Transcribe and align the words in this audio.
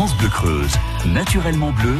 France 0.00 0.16
Bleu 0.16 0.30
Creuse, 0.30 0.72
naturellement 1.04 1.72
bleu, 1.72 1.98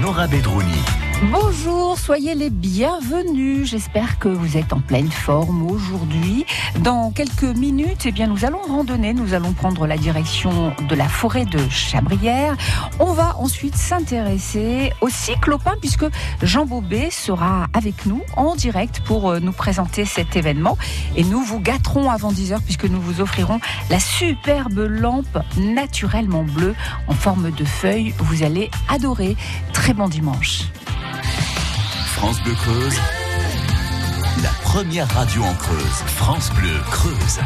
Nora 0.00 0.26
Bedroni. 0.26 1.05
Bonjour, 1.22 1.98
soyez 1.98 2.34
les 2.34 2.50
bienvenus. 2.50 3.66
J'espère 3.70 4.18
que 4.18 4.28
vous 4.28 4.58
êtes 4.58 4.74
en 4.74 4.80
pleine 4.80 5.10
forme 5.10 5.62
aujourd'hui. 5.62 6.44
Dans 6.80 7.10
quelques 7.10 7.56
minutes, 7.56 8.04
eh 8.04 8.12
bien, 8.12 8.26
nous 8.26 8.44
allons 8.44 8.60
randonner. 8.60 9.14
Nous 9.14 9.32
allons 9.32 9.54
prendre 9.54 9.86
la 9.86 9.96
direction 9.96 10.74
de 10.86 10.94
la 10.94 11.08
forêt 11.08 11.46
de 11.46 11.58
Chabrières. 11.70 12.54
On 13.00 13.14
va 13.14 13.34
ensuite 13.38 13.76
s'intéresser 13.76 14.92
au 15.00 15.08
cyclopin 15.08 15.72
puisque 15.80 16.04
Jean 16.42 16.66
Bobet 16.66 17.08
sera 17.10 17.66
avec 17.72 18.04
nous 18.04 18.20
en 18.36 18.54
direct 18.54 19.00
pour 19.00 19.30
euh, 19.30 19.40
nous 19.40 19.52
présenter 19.52 20.04
cet 20.04 20.36
événement. 20.36 20.76
Et 21.16 21.24
nous 21.24 21.40
vous 21.40 21.60
gâterons 21.60 22.10
avant 22.10 22.30
10h 22.30 22.60
puisque 22.60 22.84
nous 22.84 23.00
vous 23.00 23.22
offrirons 23.22 23.58
la 23.88 24.00
superbe 24.00 24.86
lampe 24.86 25.38
naturellement 25.56 26.44
bleue 26.44 26.74
en 27.08 27.14
forme 27.14 27.50
de 27.52 27.64
feuille. 27.64 28.12
Vous 28.18 28.42
allez 28.42 28.70
adorer. 28.90 29.34
Très 29.72 29.94
bon 29.94 30.08
dimanche. 30.08 30.64
France 32.16 32.40
Bleu 32.42 32.54
Creuse, 32.54 32.96
la 34.42 34.48
première 34.62 35.06
radio 35.08 35.42
en 35.42 35.54
Creuse. 35.54 36.02
France 36.06 36.50
Bleu 36.54 36.80
Creuse. 36.90 37.40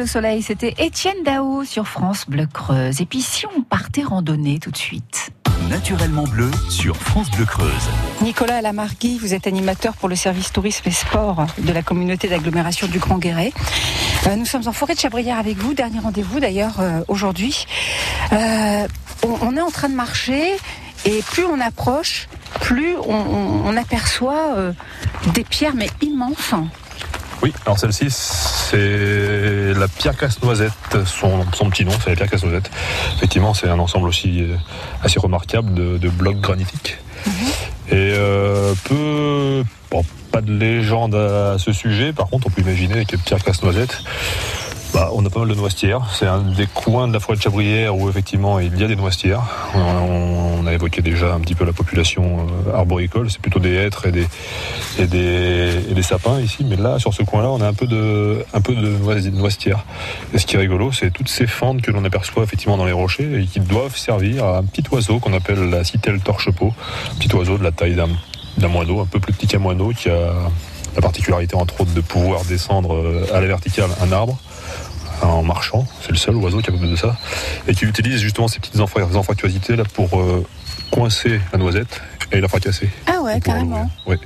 Au 0.00 0.06
soleil, 0.06 0.42
c'était 0.42 0.74
Étienne 0.78 1.22
Dao 1.22 1.64
sur 1.64 1.86
France 1.86 2.24
Bleu 2.26 2.46
Creuse. 2.46 3.02
Et 3.02 3.04
puis 3.04 3.20
si 3.20 3.44
on 3.46 3.60
partait 3.60 4.02
randonner 4.02 4.58
tout 4.58 4.70
de 4.70 4.76
suite 4.76 5.32
Naturellement 5.68 6.24
bleu 6.24 6.50
sur 6.70 6.96
France 6.96 7.30
Bleu 7.30 7.44
Creuse. 7.44 7.90
Nicolas 8.22 8.62
Lamargui, 8.62 9.18
vous 9.18 9.34
êtes 9.34 9.46
animateur 9.46 9.94
pour 9.94 10.08
le 10.08 10.16
service 10.16 10.50
tourisme 10.50 10.88
et 10.88 10.92
sport 10.92 11.46
de 11.58 11.72
la 11.72 11.82
communauté 11.82 12.28
d'agglomération 12.28 12.86
du 12.86 12.98
Grand 12.98 13.18
Guéret. 13.18 13.52
Euh, 14.26 14.36
nous 14.36 14.46
sommes 14.46 14.66
en 14.66 14.72
forêt 14.72 14.94
de 14.94 15.00
Chabrière 15.00 15.38
avec 15.38 15.58
vous, 15.58 15.74
dernier 15.74 15.98
rendez-vous 15.98 16.40
d'ailleurs 16.40 16.80
euh, 16.80 17.02
aujourd'hui. 17.08 17.66
Euh, 18.32 18.88
on, 19.24 19.36
on 19.42 19.56
est 19.56 19.62
en 19.62 19.70
train 19.70 19.90
de 19.90 19.94
marcher 19.94 20.56
et 21.04 21.22
plus 21.22 21.44
on 21.44 21.60
approche, 21.60 22.28
plus 22.60 22.96
on, 22.96 23.76
aperçoit 23.76 24.54
euh, 24.56 24.72
des 25.34 25.44
pierres 25.44 25.74
mais 25.74 25.90
immenses. 26.00 26.54
Oui, 27.42 27.52
alors 27.66 27.78
celle-ci, 27.78 28.06
c'est 28.72 29.74
la 29.74 29.86
pierre 29.86 30.16
casse-noisette, 30.16 30.72
son, 31.04 31.44
petit 31.70 31.84
nom, 31.84 31.92
c'est 32.02 32.10
la 32.10 32.16
pierre 32.16 32.30
casse-noisette. 32.30 32.70
Effectivement, 33.16 33.52
c'est 33.52 33.68
un 33.68 33.78
ensemble 33.78 34.08
aussi 34.08 34.42
euh, 34.42 34.56
assez 35.02 35.18
remarquable 35.18 35.74
de, 35.74 36.08
blocs 36.08 36.40
granitiques. 36.40 36.96
Mhm. 37.26 37.32
Et 37.90 38.14
euh, 38.16 38.74
peu, 38.84 39.62
pas 40.30 40.40
de 40.40 40.52
légende 40.52 41.14
à 41.14 41.58
ce 41.58 41.72
sujet, 41.72 42.14
par 42.14 42.28
contre, 42.28 42.46
on 42.46 42.50
peut 42.50 42.62
imaginer 42.62 43.04
que 43.04 43.16
pierre 43.16 43.44
casse-noisette, 43.44 44.02
bah, 44.92 45.08
on 45.14 45.24
a 45.24 45.30
pas 45.30 45.40
mal 45.40 45.48
de 45.48 45.54
noisetières. 45.54 46.02
C'est 46.12 46.26
un 46.26 46.42
des 46.42 46.66
coins 46.66 47.08
de 47.08 47.14
la 47.14 47.20
forêt 47.20 47.36
de 47.36 47.42
Chabrière 47.42 47.96
où 47.96 48.10
effectivement 48.10 48.58
il 48.58 48.78
y 48.78 48.84
a 48.84 48.88
des 48.88 48.96
noisetières. 48.96 49.42
On, 49.74 50.66
a 50.66 50.72
évoqué 50.72 51.02
déjà 51.02 51.34
un 51.34 51.40
petit 51.40 51.56
peu 51.56 51.64
la 51.64 51.72
population 51.72 52.46
euh, 52.66 52.74
arboricole. 52.74 53.30
C'est 53.30 53.40
plutôt 53.40 53.58
des 53.58 53.74
hêtres 53.74 54.06
et 54.06 54.12
des, 54.12 56.02
sapins 56.02 56.40
ici. 56.40 56.64
Mais 56.64 56.76
là, 56.76 56.98
sur 56.98 57.12
ce 57.12 57.22
coin-là, 57.22 57.50
on 57.50 57.60
a 57.60 57.66
un 57.66 57.72
peu 57.72 57.86
de, 57.86 58.44
un 58.52 58.60
noisetières. 59.30 59.84
Et 60.32 60.38
ce 60.38 60.46
qui 60.46 60.56
est 60.56 60.58
rigolo, 60.58 60.92
c'est 60.92 61.10
toutes 61.10 61.28
ces 61.28 61.46
fentes 61.46 61.82
que 61.82 61.90
l'on 61.90 62.04
aperçoit 62.04 62.44
effectivement 62.44 62.76
dans 62.76 62.84
les 62.84 62.92
rochers 62.92 63.40
et 63.42 63.46
qui 63.46 63.60
doivent 63.60 63.96
servir 63.96 64.44
à 64.44 64.58
un 64.58 64.62
petit 64.62 64.84
oiseau 64.92 65.18
qu'on 65.18 65.32
appelle 65.32 65.68
la 65.68 65.84
citelle 65.84 66.20
torche-peau. 66.20 66.72
Petit 67.18 67.34
oiseau 67.34 67.58
de 67.58 67.64
la 67.64 67.72
taille 67.72 67.96
d'un 68.56 68.68
moineau, 68.68 69.00
un 69.00 69.06
peu 69.06 69.18
plus 69.18 69.32
petit 69.32 69.48
qu'un 69.48 69.58
moineau, 69.58 69.90
qui 69.90 70.10
a 70.10 70.32
la 70.94 71.00
particularité 71.00 71.56
entre 71.56 71.80
autres 71.80 71.94
de 71.94 72.00
pouvoir 72.00 72.44
descendre 72.44 72.94
euh, 72.94 73.26
à 73.32 73.40
la 73.40 73.46
verticale 73.46 73.90
un 74.00 74.12
arbre 74.12 74.38
en 75.22 75.42
marchant. 75.42 75.86
C'est 76.02 76.12
le 76.12 76.16
seul 76.16 76.36
oiseau 76.36 76.60
capable 76.60 76.90
de 76.90 76.96
ça. 76.96 77.16
Et 77.68 77.74
qui 77.74 77.84
utilise 77.84 78.20
justement 78.20 78.48
ces 78.48 78.60
petites 78.60 78.80
anfractuosités 78.80 79.76
là 79.76 79.84
pour 79.94 80.20
euh, 80.20 80.44
coincer 80.90 81.40
la 81.52 81.58
noisette 81.58 82.00
et 82.32 82.40
la 82.40 82.48
fracasser. 82.48 82.88
Ah 83.06 83.20
ouais, 83.22 83.40
carrément. 83.40 83.90
Oui. 84.06 84.16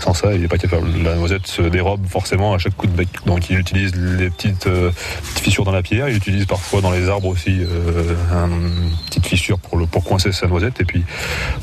Sans 0.00 0.14
ça, 0.14 0.34
il 0.34 0.40
n'est 0.40 0.48
pas 0.48 0.58
capable. 0.58 0.88
La 1.02 1.14
noisette 1.14 1.46
se 1.46 1.62
dérobe 1.62 2.06
forcément 2.06 2.54
à 2.54 2.58
chaque 2.58 2.76
coup 2.76 2.86
de 2.86 2.92
bec. 2.92 3.08
Donc 3.26 3.50
il 3.50 3.58
utilise 3.58 3.94
les 3.94 4.30
petites, 4.30 4.66
euh, 4.66 4.90
fissures 5.36 5.64
dans 5.64 5.72
la 5.72 5.82
pierre. 5.82 6.08
Il 6.08 6.16
utilise 6.16 6.46
parfois 6.46 6.80
dans 6.80 6.90
les 6.90 7.08
arbres 7.08 7.28
aussi 7.28 7.60
euh, 7.60 8.14
une 8.32 8.90
petite 9.06 9.26
fissure 9.26 9.58
pour, 9.58 9.78
le, 9.78 9.86
pour 9.86 10.04
coincer 10.04 10.32
sa 10.32 10.46
noisette. 10.46 10.80
Et 10.80 10.84
puis, 10.84 11.04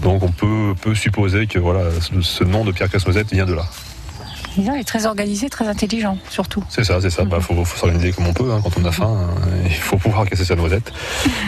donc 0.01 0.23
on 0.23 0.31
peut, 0.31 0.73
peut 0.81 0.95
supposer 0.95 1.47
que 1.47 1.59
voilà, 1.59 1.81
ce, 2.21 2.43
nom 2.43 2.63
de 2.63 2.71
pierre 2.71 2.89
casse-noisette 2.89 3.31
vient 3.31 3.45
de 3.45 3.53
là. 3.53 3.65
Il 4.57 4.67
est 4.69 4.83
très 4.83 5.05
organisé, 5.05 5.49
très 5.49 5.67
intelligent, 5.67 6.17
surtout. 6.29 6.63
C'est 6.69 6.83
ça, 6.83 6.99
c'est 7.01 7.09
ça. 7.09 7.23
Il 7.23 7.29
bah, 7.29 7.39
faut, 7.39 7.63
s'organiser 7.65 8.11
comme 8.11 8.27
on 8.27 8.33
peut 8.33 8.51
hein, 8.51 8.61
quand 8.63 8.71
on 8.79 8.85
a 8.85 8.91
faim. 8.91 9.29
Hein. 9.29 9.41
Il 9.65 9.71
faut 9.71 9.97
pouvoir 9.97 10.25
casser 10.25 10.45
sa 10.45 10.55
noisette. 10.55 10.91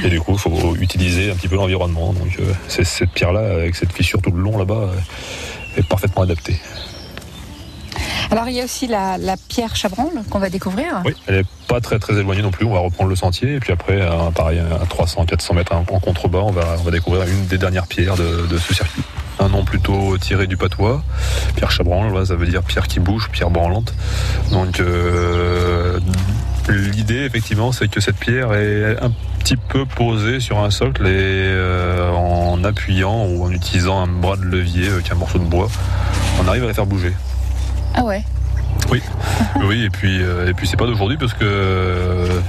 Et 0.04 0.10
du 0.10 0.22
coup, 0.22 0.34
il 0.34 0.40
faut 0.40 0.76
utiliser 0.76 1.32
un 1.32 1.36
petit 1.36 1.48
peu 1.48 1.56
l'environnement. 1.56 2.14
Donc, 2.14 2.38
euh, 2.40 2.54
cette 2.68 3.12
pierre-là, 3.12 3.42
avec 3.42 3.76
cette 3.76 3.92
fissure 3.92 4.22
tout 4.22 4.32
le 4.32 4.42
long 4.42 4.58
là-bas, 4.58 4.76
euh, 4.76 5.78
est 5.78 5.88
parfaitement 5.88 6.24
adaptée. 6.24 6.60
Alors 8.30 8.48
il 8.48 8.56
y 8.56 8.62
a 8.62 8.64
aussi 8.64 8.88
la, 8.88 9.18
pierre 9.50 9.76
Chabranle 9.76 10.24
qu'on 10.30 10.40
va 10.40 10.50
découvrir. 10.50 11.02
Oui, 11.04 11.14
elle 11.28 11.40
n'est 11.40 11.46
pas 11.68 11.82
très 11.82 12.00
très 12.00 12.14
éloignée 12.14 12.42
non 12.42 12.52
plus. 12.52 12.66
On 12.66 12.72
va 12.72 12.80
reprendre 12.80 13.10
le 13.10 13.16
sentier 13.18 13.56
et 13.56 13.60
puis 13.60 13.74
après, 13.74 14.00
pareil, 14.34 14.60
à 14.60 14.86
300-400 14.86 15.56
mètres 15.56 15.74
en 15.74 15.84
contrebas, 15.84 16.40
on 16.40 16.52
va, 16.52 16.78
on 16.80 16.84
va 16.84 16.92
découvrir 16.92 17.28
une 17.28 17.46
des 17.48 17.58
dernières 17.58 17.88
pierres 17.88 18.16
de 18.16 18.58
ce 18.58 18.74
circuit 18.74 19.04
un 19.40 19.50
nom 19.50 19.64
plutôt 19.64 20.18
tiré 20.18 20.48
du 20.48 20.58
patois. 20.58 21.04
Pierre 21.56 21.72
Chabranle, 21.72 22.26
ça 22.26 22.36
veut 22.36 22.48
dire 22.48 22.64
pierre 22.64 22.88
qui 22.88 23.00
bouge, 23.00 23.30
pierre 23.32 23.50
branlante. 23.50 23.94
Donc 24.52 24.80
euh, 24.80 26.00
l'idée 26.70 27.24
effectivement 27.26 27.72
c'est 27.72 27.90
que 27.90 28.00
cette 28.00 28.18
pierre 28.18 28.54
est 28.54 29.02
un 29.02 29.12
petit 29.40 29.58
peu 29.58 29.86
posée 29.86 30.40
sur 30.40 30.60
un 30.60 30.70
socle 30.70 31.08
et 31.08 31.10
euh, 31.12 32.12
en 32.12 32.64
appuyant 32.64 33.26
ou 33.26 33.44
en 33.46 33.52
utilisant 33.52 34.02
un 34.02 34.08
bras 34.08 34.36
de 34.36 34.44
levier 34.44 34.90
avec 34.90 35.12
un 35.12 35.16
morceau 35.16 35.40
de 35.40 35.46
bois, 35.46 35.70
on 36.42 36.48
arrive 36.48 36.64
à 36.64 36.68
la 36.68 36.74
faire 36.74 36.86
bouger. 36.86 37.14
Ah 37.96 38.04
ouais 38.04 38.24
oui, 38.92 39.02
oui, 39.68 39.84
et 39.86 39.90
puis 39.90 40.22
euh, 40.22 40.50
et 40.50 40.54
puis 40.54 40.68
c'est 40.68 40.76
pas 40.76 40.86
d'aujourd'hui 40.86 41.18
parce 41.18 41.34
que 41.34 41.44
euh, 41.44 42.42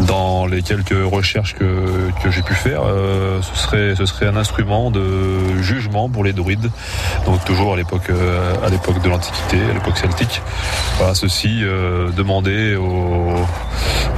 dans 0.00 0.46
les 0.46 0.62
quelques 0.62 0.94
recherches 1.04 1.54
que, 1.54 2.10
que 2.22 2.30
j'ai 2.30 2.42
pu 2.42 2.54
faire, 2.54 2.82
euh, 2.84 3.40
ce 3.42 3.56
serait 3.56 3.94
ce 3.94 4.06
serait 4.06 4.26
un 4.26 4.36
instrument 4.36 4.90
de 4.90 5.02
jugement 5.60 6.08
pour 6.08 6.24
les 6.24 6.32
druides. 6.32 6.70
Donc 7.26 7.44
toujours 7.44 7.74
à 7.74 7.76
l'époque 7.76 8.10
à 8.64 8.68
l'époque 8.70 9.02
de 9.02 9.08
l'Antiquité, 9.08 9.58
à 9.70 9.74
l'époque 9.74 9.98
celtique. 9.98 10.40
Voilà, 10.96 11.14
ceci 11.14 11.62
demandait 12.16 12.76
aux, 12.76 13.34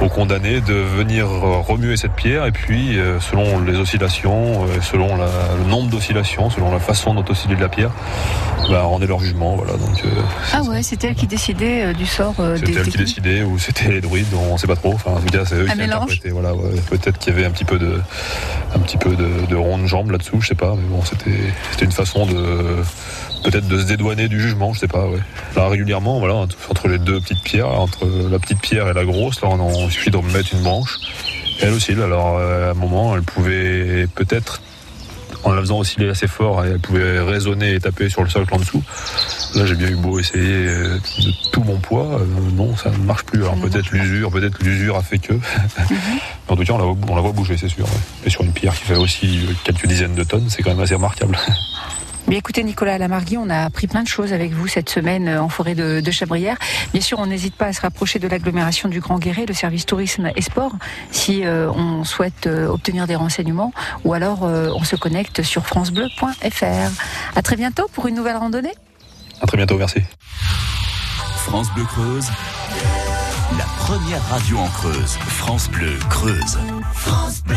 aux, 0.01 0.09
condamnés 0.09 0.61
de 0.61 0.73
venir 0.73 1.27
remuer 1.27 1.97
cette 1.97 2.13
pierre 2.13 2.45
et 2.45 2.51
puis 2.51 2.97
selon 3.19 3.59
les 3.61 3.77
oscillations, 3.77 4.65
selon 4.81 5.17
le 5.17 5.69
nombre 5.69 5.89
d'oscillations, 5.89 6.49
selon 6.49 6.71
la 6.71 6.79
façon 6.79 7.13
dont 7.13 7.25
oscillait 7.27 7.55
la 7.55 7.69
pierre, 7.69 7.91
bah, 8.69 8.83
rendait 8.83 9.07
leur 9.07 9.19
jugement. 9.19 9.55
Voilà, 9.55 9.73
donc, 9.73 10.03
ah 10.53 10.61
ouais, 10.63 10.83
c'est 10.83 11.03
elle 11.03 11.15
qui 11.15 11.27
euh, 11.59 11.93
du 11.93 12.05
sort 12.05 12.35
euh, 12.39 12.57
C'était 12.57 12.73
elle 12.73 12.87
qui 12.87 12.97
décidait 12.97 13.43
ou 13.43 13.59
c'était 13.59 13.89
les 13.89 14.01
druides, 14.01 14.27
on 14.33 14.53
ne 14.53 14.57
sait 14.57 14.67
pas 14.67 14.75
trop. 14.75 14.93
Enfin, 14.93 15.11
en 15.11 15.19
tout 15.19 15.27
cas, 15.27 15.45
c'est 15.45 15.55
eux 15.55 15.65
qui 15.65 15.71
interprétaient. 15.81 16.29
Voilà, 16.29 16.53
Peut-être 16.89 17.17
qu'il 17.17 17.33
y 17.33 17.37
avait 17.37 17.45
un 17.45 17.51
petit 17.51 17.65
peu 17.65 17.77
de, 17.77 17.99
un 18.75 18.79
petit 18.79 18.97
peu 18.97 19.15
de, 19.15 19.45
de 19.47 19.55
ronde 19.55 19.85
jambe 19.85 20.11
là-dessous, 20.11 20.41
je 20.41 20.47
sais 20.47 20.55
pas. 20.55 20.75
Mais 20.75 20.87
bon, 20.89 21.01
c'était, 21.03 21.85
une 21.85 21.91
façon 21.91 22.25
de 22.25 22.83
peut-être 23.43 23.67
de 23.67 23.79
se 23.79 23.85
dédouaner 23.85 24.27
du 24.27 24.41
jugement, 24.41 24.73
je 24.73 24.79
sais 24.79 24.87
pas. 24.87 25.05
Ouais. 25.07 25.19
Là, 25.55 25.67
régulièrement, 25.67 26.19
voilà, 26.19 26.35
entre 26.35 26.87
les 26.87 26.97
deux 26.97 27.19
petites 27.19 27.43
pierres, 27.43 27.69
entre 27.69 28.05
la 28.29 28.39
petite 28.39 28.59
pierre 28.59 28.89
et 28.89 28.93
la 28.93 29.05
grosse, 29.05 29.41
là, 29.41 29.49
on, 29.49 29.85
il 29.87 29.91
suffit 29.91 30.11
de 30.11 30.17
remettre 30.17 30.53
une 30.53 30.63
branche. 30.63 30.97
elle 31.61 31.73
aussi, 31.73 31.93
alors 31.93 32.37
euh, 32.37 32.69
à 32.69 32.71
un 32.71 32.73
moment, 32.73 33.15
elle 33.15 33.23
pouvait 33.23 34.07
peut-être 34.15 34.61
en 35.47 35.53
la 35.53 35.61
faisant 35.61 35.79
osciller 35.79 36.09
assez 36.09 36.27
fort, 36.27 36.63
elle 36.65 36.79
pouvait 36.79 37.21
résonner 37.21 37.75
et 37.75 37.79
taper 37.79 38.09
sur 38.09 38.21
le 38.21 38.29
sol 38.29 38.45
en 38.51 38.57
dessous. 38.57 38.83
Là, 39.55 39.65
j'ai 39.65 39.75
bien 39.75 39.87
eu 39.87 39.95
beau 39.95 40.19
essayer 40.19 40.67
euh, 40.67 40.97
de 40.97 41.51
tout 41.51 41.63
mon 41.63 41.77
poids, 41.77 42.19
euh, 42.19 42.25
non, 42.53 42.75
ça 42.75 42.91
ne 42.91 42.97
marche 42.97 43.23
plus. 43.23 43.41
Alors 43.43 43.55
peut-être 43.55 43.91
l'usure, 43.91 44.29
peut-être 44.29 44.61
l'usure 44.61 44.97
a 44.97 45.03
fait 45.03 45.19
que. 45.19 45.33
en 46.49 46.55
tout 46.55 46.63
cas, 46.63 46.73
on 46.73 46.77
la, 46.77 46.83
voit, 46.83 46.97
on 47.07 47.15
la 47.15 47.21
voit 47.21 47.31
bouger, 47.31 47.55
c'est 47.57 47.69
sûr. 47.69 47.85
Et 48.25 48.29
sur 48.29 48.43
une 48.43 48.51
pierre 48.51 48.75
qui 48.75 48.83
fait 48.83 48.97
aussi 48.97 49.47
quelques 49.63 49.87
dizaines 49.87 50.15
de 50.15 50.23
tonnes, 50.23 50.47
c'est 50.49 50.63
quand 50.63 50.71
même 50.71 50.81
assez 50.81 50.95
remarquable. 50.95 51.37
Bien 52.27 52.39
écoutez 52.39 52.61
Nicolas 52.61 52.97
Lamargui, 52.97 53.37
on 53.37 53.49
a 53.49 53.63
appris 53.63 53.87
plein 53.87 54.03
de 54.03 54.07
choses 54.07 54.33
avec 54.33 54.51
vous 54.51 54.67
cette 54.67 54.89
semaine 54.89 55.29
euh, 55.29 55.41
en 55.41 55.47
forêt 55.47 55.75
de, 55.75 56.01
de 56.01 56.11
Chabrières. 56.11 56.57
Bien 56.91 56.99
sûr, 56.99 57.19
on 57.19 57.25
n'hésite 57.25 57.55
pas 57.55 57.67
à 57.67 57.73
se 57.73 57.79
rapprocher 57.79 58.19
de 58.19 58.27
l'agglomération 58.27 58.89
du 58.89 58.99
Grand 58.99 59.17
Guéret, 59.17 59.45
le 59.45 59.53
service 59.53 59.85
tourisme 59.85 60.29
et 60.35 60.41
sport, 60.41 60.73
si 61.09 61.45
euh, 61.45 61.71
on 61.71 62.03
souhaite 62.03 62.45
euh, 62.45 62.67
obtenir 62.67 63.07
des 63.07 63.15
renseignements, 63.15 63.71
ou 64.03 64.13
alors 64.13 64.43
on 64.43 64.83
se 64.83 64.97
connecte 64.97 65.41
sur 65.41 65.65
francebleu.fr. 65.65 67.35
À 67.35 67.41
très 67.41 67.55
bientôt 67.55 67.87
pour 67.93 68.07
une 68.07 68.15
nouvelle 68.15 68.35
randonnée. 68.35 68.73
À 69.41 69.45
très 69.45 69.55
bientôt, 69.55 69.77
merci. 69.77 70.01
France 71.45 71.71
Bleu 71.73 71.85
Creuse, 71.85 72.27
la 73.57 73.65
première 73.77 74.23
radio 74.29 74.57
en 74.57 74.67
Creuse. 74.67 75.17
France 75.27 75.69
Bleu 75.69 75.97
Creuse. 76.09 76.59
France 76.93 77.41
Bleu. 77.43 77.55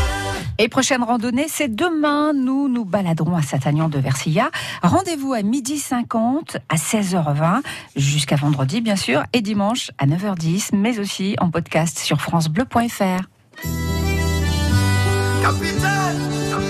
Et 0.62 0.68
prochaine 0.68 1.02
randonnée, 1.02 1.46
c'est 1.48 1.74
demain. 1.74 2.34
Nous 2.34 2.68
nous 2.68 2.84
baladerons 2.84 3.34
à 3.34 3.40
Saint-Agnan 3.40 3.88
de 3.88 3.98
Versilla. 3.98 4.50
Rendez-vous 4.82 5.32
à 5.32 5.40
midi 5.40 5.78
50, 5.78 6.58
à 6.68 6.76
16h20, 6.76 7.62
jusqu'à 7.96 8.36
vendredi, 8.36 8.82
bien 8.82 8.96
sûr, 8.96 9.22
et 9.32 9.40
dimanche 9.40 9.90
à 9.96 10.04
9h10, 10.04 10.76
mais 10.76 10.98
aussi 10.98 11.34
en 11.40 11.50
podcast 11.50 11.98
sur 11.98 12.20
FranceBleu.fr. 12.20 13.22
Capitaine 15.40 16.69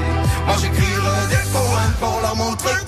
Moi 0.45 0.55
j'écrirai 0.61 1.27
des 1.29 1.49
poèmes 1.51 1.95
pour 1.99 2.21
leur 2.21 2.35
montrer 2.35 2.80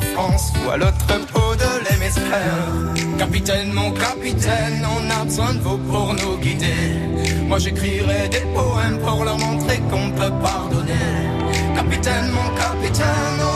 France 0.00 0.52
ou 0.64 0.70
à 0.70 0.76
l'autre 0.76 1.06
bout 1.32 1.54
de 1.56 1.88
l'hémisphère. 1.88 3.16
Capitaine, 3.18 3.72
mon 3.72 3.90
capitaine, 3.92 4.86
on 4.96 5.10
a 5.10 5.24
besoin 5.24 5.54
de 5.54 5.60
vous 5.60 5.78
pour 5.78 6.14
nous 6.14 6.36
guider. 6.38 7.46
Moi 7.48 7.58
j'écrirai 7.58 8.28
des 8.28 8.44
poèmes 8.54 8.98
pour 8.98 9.24
leur 9.24 9.38
montrer 9.38 9.78
qu'on 9.90 10.10
peut 10.10 10.32
pardonner. 10.42 10.92
Capitaine, 11.74 12.30
mon 12.30 12.48
capitaine, 12.56 13.38
on 13.52 13.55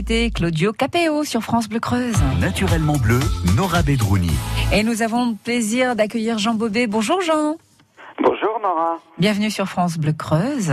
c'était 0.00 0.30
Claudio 0.30 0.72
Capéo 0.72 1.24
sur 1.24 1.42
France 1.42 1.68
Bleu 1.68 1.78
Creuse. 1.78 2.16
Naturellement 2.40 2.94
bleu, 2.96 3.20
Nora 3.54 3.82
Bedrouni. 3.82 4.30
Et 4.72 4.82
nous 4.82 5.02
avons 5.02 5.26
le 5.26 5.34
plaisir 5.44 5.94
d'accueillir 5.94 6.38
Jean 6.38 6.54
Bobet. 6.54 6.86
Bonjour 6.86 7.20
Jean. 7.20 7.56
Bonjour 8.18 8.58
Nora. 8.62 8.98
Bienvenue 9.18 9.50
sur 9.50 9.66
France 9.66 9.98
Bleu 9.98 10.14
Creuse. 10.14 10.72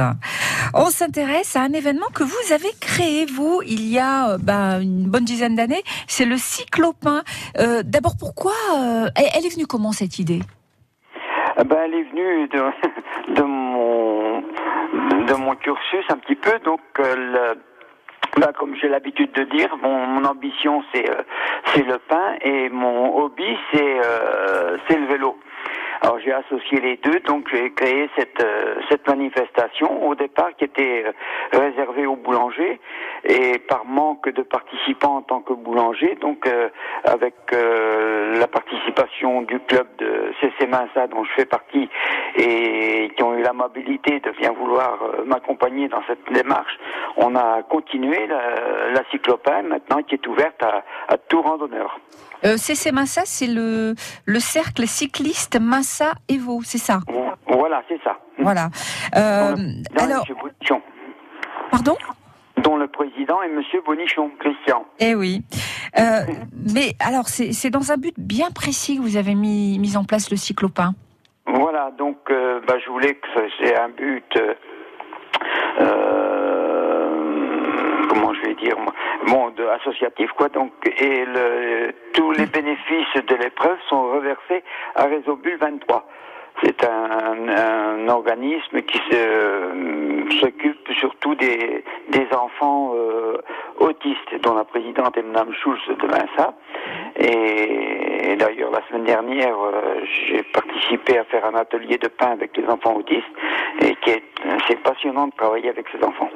On 0.73 0.85
s'intéresse 0.85 1.57
à 1.57 1.61
un 1.63 1.73
événement 1.73 2.05
que 2.13 2.23
vous 2.23 2.53
avez 2.53 2.69
créé, 2.79 3.25
vous, 3.25 3.61
il 3.67 3.89
y 3.89 3.99
a 3.99 4.29
euh, 4.29 4.37
bah, 4.41 4.79
une 4.81 5.09
bonne 5.09 5.25
dizaine 5.25 5.55
d'années. 5.55 5.83
C'est 6.07 6.25
le 6.25 6.37
cyclopin. 6.37 7.23
Euh, 7.57 7.83
D'abord, 7.83 8.13
pourquoi 8.17 8.53
euh, 8.77 9.09
elle, 9.17 9.45
est 9.45 9.53
venue 9.53 9.67
comment 9.67 9.91
cette 9.91 10.19
idée? 10.19 10.39
Eh 11.59 11.63
Ben, 11.65 11.77
elle 11.83 11.93
est 11.95 12.09
venue 12.11 12.47
de, 12.47 13.35
de 13.35 13.41
mon 13.41 14.39
de 15.27 15.33
mon 15.33 15.53
cursus 15.55 16.05
un 16.09 16.17
petit 16.17 16.35
peu. 16.35 16.57
Donc, 16.63 16.79
euh, 16.99 17.15
le- 17.15 17.61
ben, 18.35 18.51
comme 18.57 18.75
j'ai 18.75 18.89
l'habitude 18.89 19.31
de 19.31 19.43
dire, 19.43 19.75
mon, 19.81 20.25
ambition 20.25 20.83
c'est 20.93 21.09
euh, 21.09 21.23
le 21.77 21.97
pain 21.97 22.35
et 22.41 22.69
mon 22.69 23.17
hobby 23.17 23.57
c'est 23.71 23.99
euh, 24.03 24.77
le 24.89 25.05
vélo. 25.05 25.37
Alors 26.01 26.19
j'ai 26.19 26.31
associé 26.31 26.79
les 26.79 26.97
deux, 26.97 27.19
donc 27.21 27.47
j'ai 27.51 27.71
créé 27.71 28.09
cette 28.15 28.43
euh, 28.43 28.75
cette 28.89 29.07
manifestation 29.07 30.07
au 30.07 30.15
départ 30.15 30.49
qui 30.57 30.65
était 30.65 31.05
euh, 31.07 31.59
réservée 31.59 32.05
aux 32.05 32.15
boulangers 32.15 32.79
et 33.23 33.57
par 33.59 33.85
manque 33.85 34.29
de 34.29 34.43
participants 34.43 35.17
en 35.17 35.21
tant 35.21 35.41
que 35.41 35.53
boulanger, 35.53 36.15
donc 36.21 36.45
euh, 36.45 36.69
avec 37.03 37.33
euh, 37.53 38.37
la 38.39 38.47
participation 38.47 39.41
du 39.41 39.59
club 39.61 39.87
de 39.97 40.31
CC 40.39 40.67
Minsa 40.67 41.07
dont 41.07 41.23
je 41.23 41.31
fais 41.31 41.45
partie 41.45 41.89
et 42.35 43.11
qui 43.15 43.23
ont 43.23 43.36
eu 43.37 43.43
l'amabilité 43.43 44.19
de 44.19 44.31
bien 44.39 44.51
vouloir 44.51 44.97
euh, 45.01 45.23
m'accompagner 45.25 45.87
dans 45.87 46.01
cette 46.07 46.19
démarche, 46.33 46.73
on 47.17 47.35
a 47.35 47.61
continué 47.63 48.27
la, 48.27 48.91
la 48.91 49.03
cyclopin 49.11 49.61
maintenant 49.63 50.01
qui 50.03 50.15
est 50.15 50.27
ouverte 50.27 50.61
à, 50.63 50.83
à 51.07 51.17
tout 51.17 51.41
randonneur. 51.41 51.99
euh, 52.45 52.57
CC 52.57 52.91
Massa, 52.91 53.21
c'est 53.25 53.47
le, 53.47 53.95
le 54.25 54.39
cercle 54.39 54.87
cycliste 54.87 55.59
Massa 55.59 56.13
Evo, 56.29 56.61
c'est 56.63 56.77
ça? 56.77 56.99
Voilà, 57.47 57.83
c'est 57.87 58.01
ça. 58.03 58.17
Voilà. 58.39 58.69
Euh, 59.15 59.55
Dans 59.95 60.03
alors, 60.03 60.25
pardon? 61.71 61.95
Dont 62.57 62.75
le 62.75 62.87
président 62.87 63.41
est 63.43 63.49
Monsieur 63.49 63.81
Bonichon, 63.85 64.31
Christian. 64.39 64.83
Eh 64.99 65.13
oui. 65.15 65.43
Euh, 65.99 66.21
mais 66.75 66.93
alors, 66.99 67.27
c'est 67.27 67.53
c'est 67.53 67.69
dans 67.69 67.91
un 67.91 67.97
but 67.97 68.15
bien 68.17 68.49
précis 68.51 68.97
que 68.97 69.01
vous 69.01 69.15
avez 69.15 69.35
mis, 69.35 69.77
mis 69.79 69.95
en 69.95 70.03
place 70.03 70.31
le 70.31 70.37
cyclopin. 70.37 70.93
Voilà, 71.47 71.91
donc 71.97 72.17
euh, 72.29 72.59
bah, 72.67 72.77
je 72.83 72.89
voulais 72.89 73.15
que 73.15 73.27
c'est 73.59 73.77
un 73.77 73.87
but, 73.89 74.35
euh, 74.35 74.53
euh, 75.79 77.07
comment 78.09 78.33
je 78.33 78.41
vais 78.41 78.53
dire, 78.55 78.77
moi, 78.77 78.93
bon, 79.27 79.49
de, 79.51 79.65
associatif 79.65 80.29
quoi. 80.33 80.49
Donc 80.49 80.73
et 80.85 81.23
le, 81.25 81.93
tous 82.13 82.31
les 82.33 82.47
bénéfices 82.47 83.23
de 83.25 83.35
l'épreuve 83.35 83.77
sont 83.87 84.11
reversés 84.11 84.61
à 84.95 85.05
Résobul 85.05 85.57
23. 85.57 86.05
C'est 86.63 86.83
un, 86.83 87.47
un 87.49 88.07
organisme 88.07 88.81
qui 88.81 88.99
s'occupe 90.39 90.91
surtout 90.93 91.35
des, 91.35 91.83
des 92.09 92.27
enfants 92.33 92.93
euh, 92.95 93.37
autistes, 93.79 94.41
dont 94.41 94.55
la 94.55 94.63
présidente 94.63 95.17
est 95.17 95.21
Mme 95.21 95.53
Schulz 95.53 95.79
de 95.87 96.07
Vinça. 96.07 96.53
Et, 97.19 98.35
d'ailleurs, 98.37 98.71
la 98.71 98.81
semaine 98.87 99.05
dernière, 99.05 99.55
euh, 99.55 100.01
j'ai 100.03 100.43
participé 100.43 101.19
à 101.19 101.25
faire 101.25 101.45
un 101.45 101.55
atelier 101.55 101.97
de 101.97 102.07
pain 102.07 102.31
avec 102.31 102.55
les 102.57 102.67
enfants 102.67 102.95
autistes, 102.95 103.25
et 103.81 103.95
qui 104.01 104.11
est, 104.11 104.23
c'est 104.67 104.81
passionnant 104.81 105.27
de 105.27 105.33
travailler 105.35 105.69
avec 105.69 105.85
ces 105.91 106.03
enfants. 106.03 106.29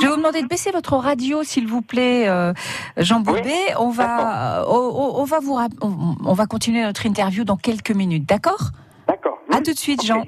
Je 0.00 0.06
vais 0.06 0.10
vous 0.10 0.16
demander 0.16 0.42
de 0.42 0.48
baisser 0.48 0.70
votre 0.70 0.96
radio, 0.96 1.42
s'il 1.44 1.66
vous 1.66 1.82
plaît, 1.82 2.26
euh, 2.28 2.52
Jean 2.96 3.20
Bobet. 3.20 3.74
on 3.78 3.90
va, 3.90 4.64
on, 4.68 5.24
va 5.24 5.38
vous, 5.40 5.54
rap- 5.54 5.72
on, 5.82 6.16
on 6.24 6.32
va 6.32 6.46
continuer 6.46 6.82
notre 6.82 7.04
interview 7.06 7.44
dans 7.44 7.56
quelques 7.56 7.90
minutes, 7.92 8.26
d'accord? 8.26 8.70
D'accord. 9.06 9.38
À 9.52 9.58
tout 9.60 9.72
de 9.72 9.78
suite. 9.78 10.04
Jean. 10.04 10.22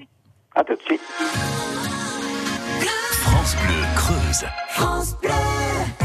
À 0.55 0.63
tout 0.65 0.75
de 0.75 0.81
suite. 0.83 1.01
France 3.11 3.57
Bleu 3.65 3.85
Creuse. 3.97 4.45
Le 5.23 6.02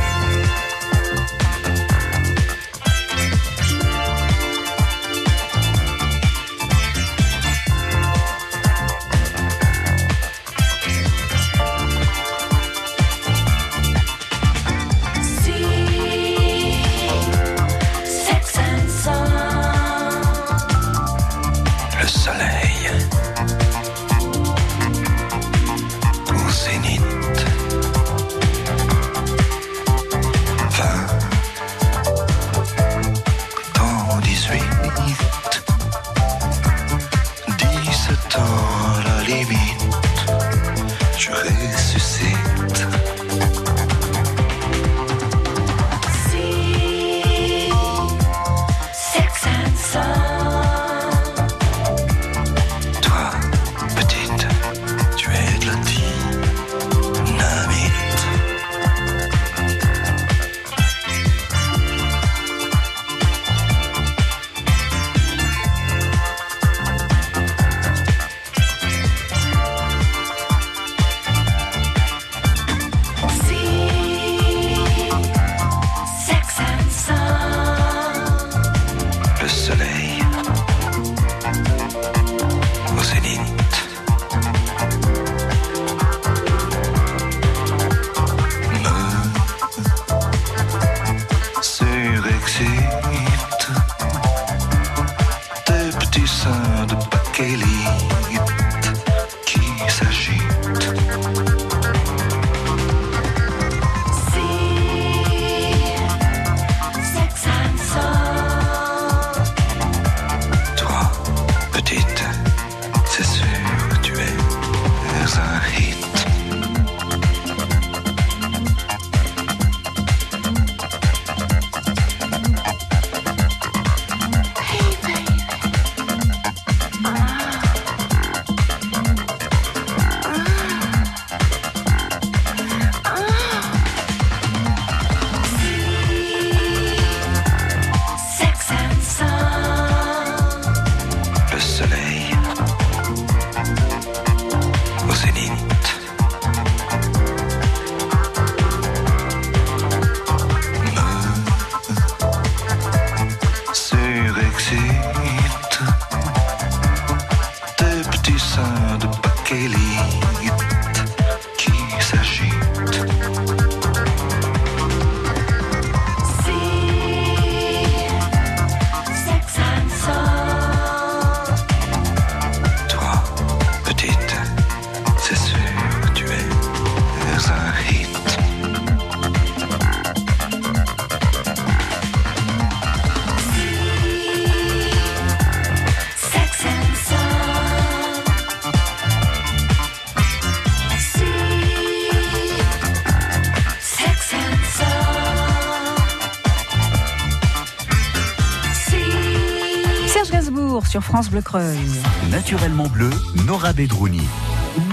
France 201.07 201.29
Bleu 201.29 201.41
Creuse. 201.41 202.01
Naturellement 202.31 202.87
bleu, 202.87 203.09
Nora 203.45 203.71
Bedrouni. 203.71 204.23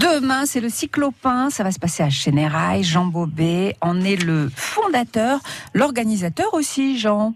Demain, 0.01 0.47
c'est 0.47 0.61
le 0.61 0.69
cyclopin. 0.69 1.51
Ça 1.51 1.65
va 1.65 1.73
se 1.73 1.81
passer 1.81 2.05
à 2.05 2.09
Chénérail. 2.09 2.85
Jean 2.85 3.07
Bobet 3.07 3.77
en 3.81 4.01
est 4.01 4.15
le 4.15 4.49
fondateur, 4.55 5.41
l'organisateur 5.75 6.55
aussi, 6.55 7.01
Jean. 7.01 7.35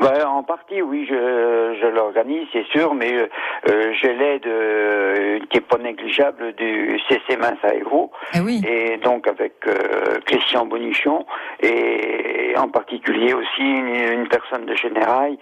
Ben, 0.00 0.24
en 0.26 0.42
partie, 0.44 0.80
oui, 0.80 1.06
je, 1.08 1.76
je 1.80 1.86
l'organise, 1.88 2.46
c'est 2.52 2.66
sûr, 2.68 2.94
mais 2.94 3.12
euh, 3.14 3.26
euh, 3.68 3.92
j'ai 4.00 4.14
l'aide 4.14 4.46
euh, 4.46 5.38
qui 5.50 5.56
est 5.58 5.60
pas 5.60 5.78
négligeable 5.78 6.52
du 6.54 7.00
CC 7.08 7.36
Mince 7.36 7.58
à 7.64 7.74
Héros, 7.74 8.12
Eh 8.34 8.40
oui. 8.40 8.62
et 8.66 8.96
donc 8.98 9.26
avec 9.26 9.54
euh, 9.66 10.18
Christian 10.26 10.66
Bonichon, 10.66 11.26
et 11.62 12.54
en 12.56 12.68
particulier 12.68 13.34
aussi 13.34 13.62
une, 13.62 13.88
une 14.20 14.28
personne 14.28 14.66
de 14.66 14.74
Générail 14.74 15.38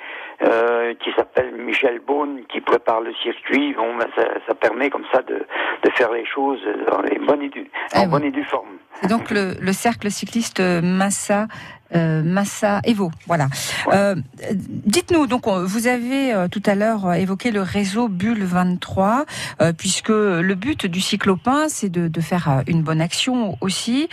qui 1.00 1.10
s'appelle 1.16 1.52
Michel 1.56 2.00
Beaune, 2.06 2.42
qui 2.50 2.60
prépare 2.60 3.00
le 3.00 3.12
circuit. 3.22 3.72
Bon, 3.74 3.96
ben, 3.96 4.06
ça, 4.14 4.24
ça 4.46 4.54
permet 4.54 4.90
comme 4.90 5.06
ça 5.12 5.22
de, 5.22 5.34
de 5.82 5.90
faire 5.94 6.12
les 6.12 6.26
choses 6.26 6.60
dans 6.90 7.00
les 7.02 7.18
bonnes 7.18 7.42
et 7.42 7.48
du, 7.48 7.70
Eh 7.94 7.98
en 7.98 8.02
oui. 8.02 8.08
bonne 8.08 8.24
et 8.24 8.30
due 8.30 8.44
forme. 8.44 8.68
C'est 9.00 9.08
donc 9.08 9.30
le, 9.30 9.54
le 9.60 9.72
cercle 9.72 10.10
cycliste 10.10 10.60
Massa. 10.60 11.46
Euh, 11.94 12.22
Massa 12.24 12.80
Evo, 12.84 13.10
voilà. 13.26 13.46
Euh, 13.92 14.16
Dites-nous, 14.52 15.26
donc 15.26 15.46
on- 15.46 15.64
vous 15.64 15.86
avez 15.86 16.32
euh, 16.34 16.48
tout 16.48 16.62
à 16.66 16.74
l'heure 16.74 17.14
évoqué 17.14 17.50
le 17.52 17.62
réseau 17.62 18.08
Bulle 18.08 18.42
23, 18.44 19.24
euh, 19.60 19.72
puisque 19.72 20.08
le 20.08 20.54
but 20.54 20.86
du 20.86 21.00
cyclopin, 21.00 21.68
c'est 21.68 21.88
de, 21.88 22.08
de 22.08 22.20
faire 22.20 22.62
une 22.66 22.82
bonne 22.82 23.00
action 23.00 23.56
aussi. 23.60 24.08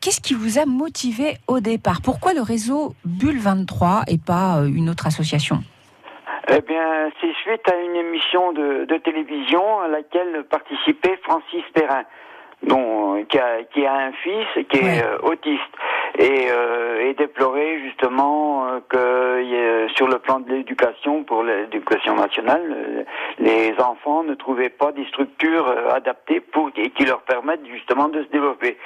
Qu'est-ce 0.00 0.20
qui 0.20 0.34
vous 0.34 0.58
a 0.58 0.66
motivé 0.66 1.36
au 1.46 1.60
départ? 1.60 2.00
Pourquoi 2.02 2.34
le 2.34 2.42
réseau 2.42 2.94
Bulle 3.04 3.38
23 3.38 4.02
et 4.08 4.18
pas 4.18 4.62
une 4.66 4.88
autre 4.90 5.06
association? 5.06 5.62
Eh 6.48 6.60
bien, 6.60 7.08
c'est 7.20 7.32
suite 7.42 7.66
à 7.72 7.76
une 7.76 7.96
émission 7.96 8.52
de, 8.52 8.84
de 8.86 8.98
télévision 8.98 9.80
à 9.80 9.88
laquelle 9.88 10.44
participait 10.50 11.18
Francis 11.22 11.62
Perrin, 11.72 12.02
dont, 12.66 13.24
qui, 13.28 13.38
a, 13.38 13.62
qui 13.72 13.84
a 13.86 13.94
un 13.94 14.12
fils 14.12 14.46
qui 14.68 14.78
est 14.78 14.82
Ouais. 14.84 15.02
euh, 15.04 15.18
autiste 15.30 15.62
et, 16.18 16.48
euh, 16.50 17.00
et 17.08 17.14
déplorait 17.14 17.80
justement 17.80 18.66
euh, 18.68 18.80
que 18.88 19.86
a- 19.86 19.88
sur 19.94 20.08
le 20.08 20.18
plan 20.18 20.40
de 20.40 20.50
l'éducation, 20.50 21.22
pour 21.24 21.42
l'éducation 21.42 22.14
nationale, 22.16 22.62
euh, 22.70 23.02
les 23.38 23.74
enfants 23.80 24.22
ne 24.24 24.34
trouvaient 24.34 24.68
pas 24.70 24.92
des 24.92 25.04
structures 25.06 25.68
euh, 25.68 25.90
adaptées 25.94 26.40
pour 26.40 26.70
et 26.76 26.90
qui 26.90 27.04
leur 27.04 27.20
permettent 27.22 27.66
justement 27.70 28.08
de 28.08 28.22
se 28.22 28.28
développer. 28.28 28.76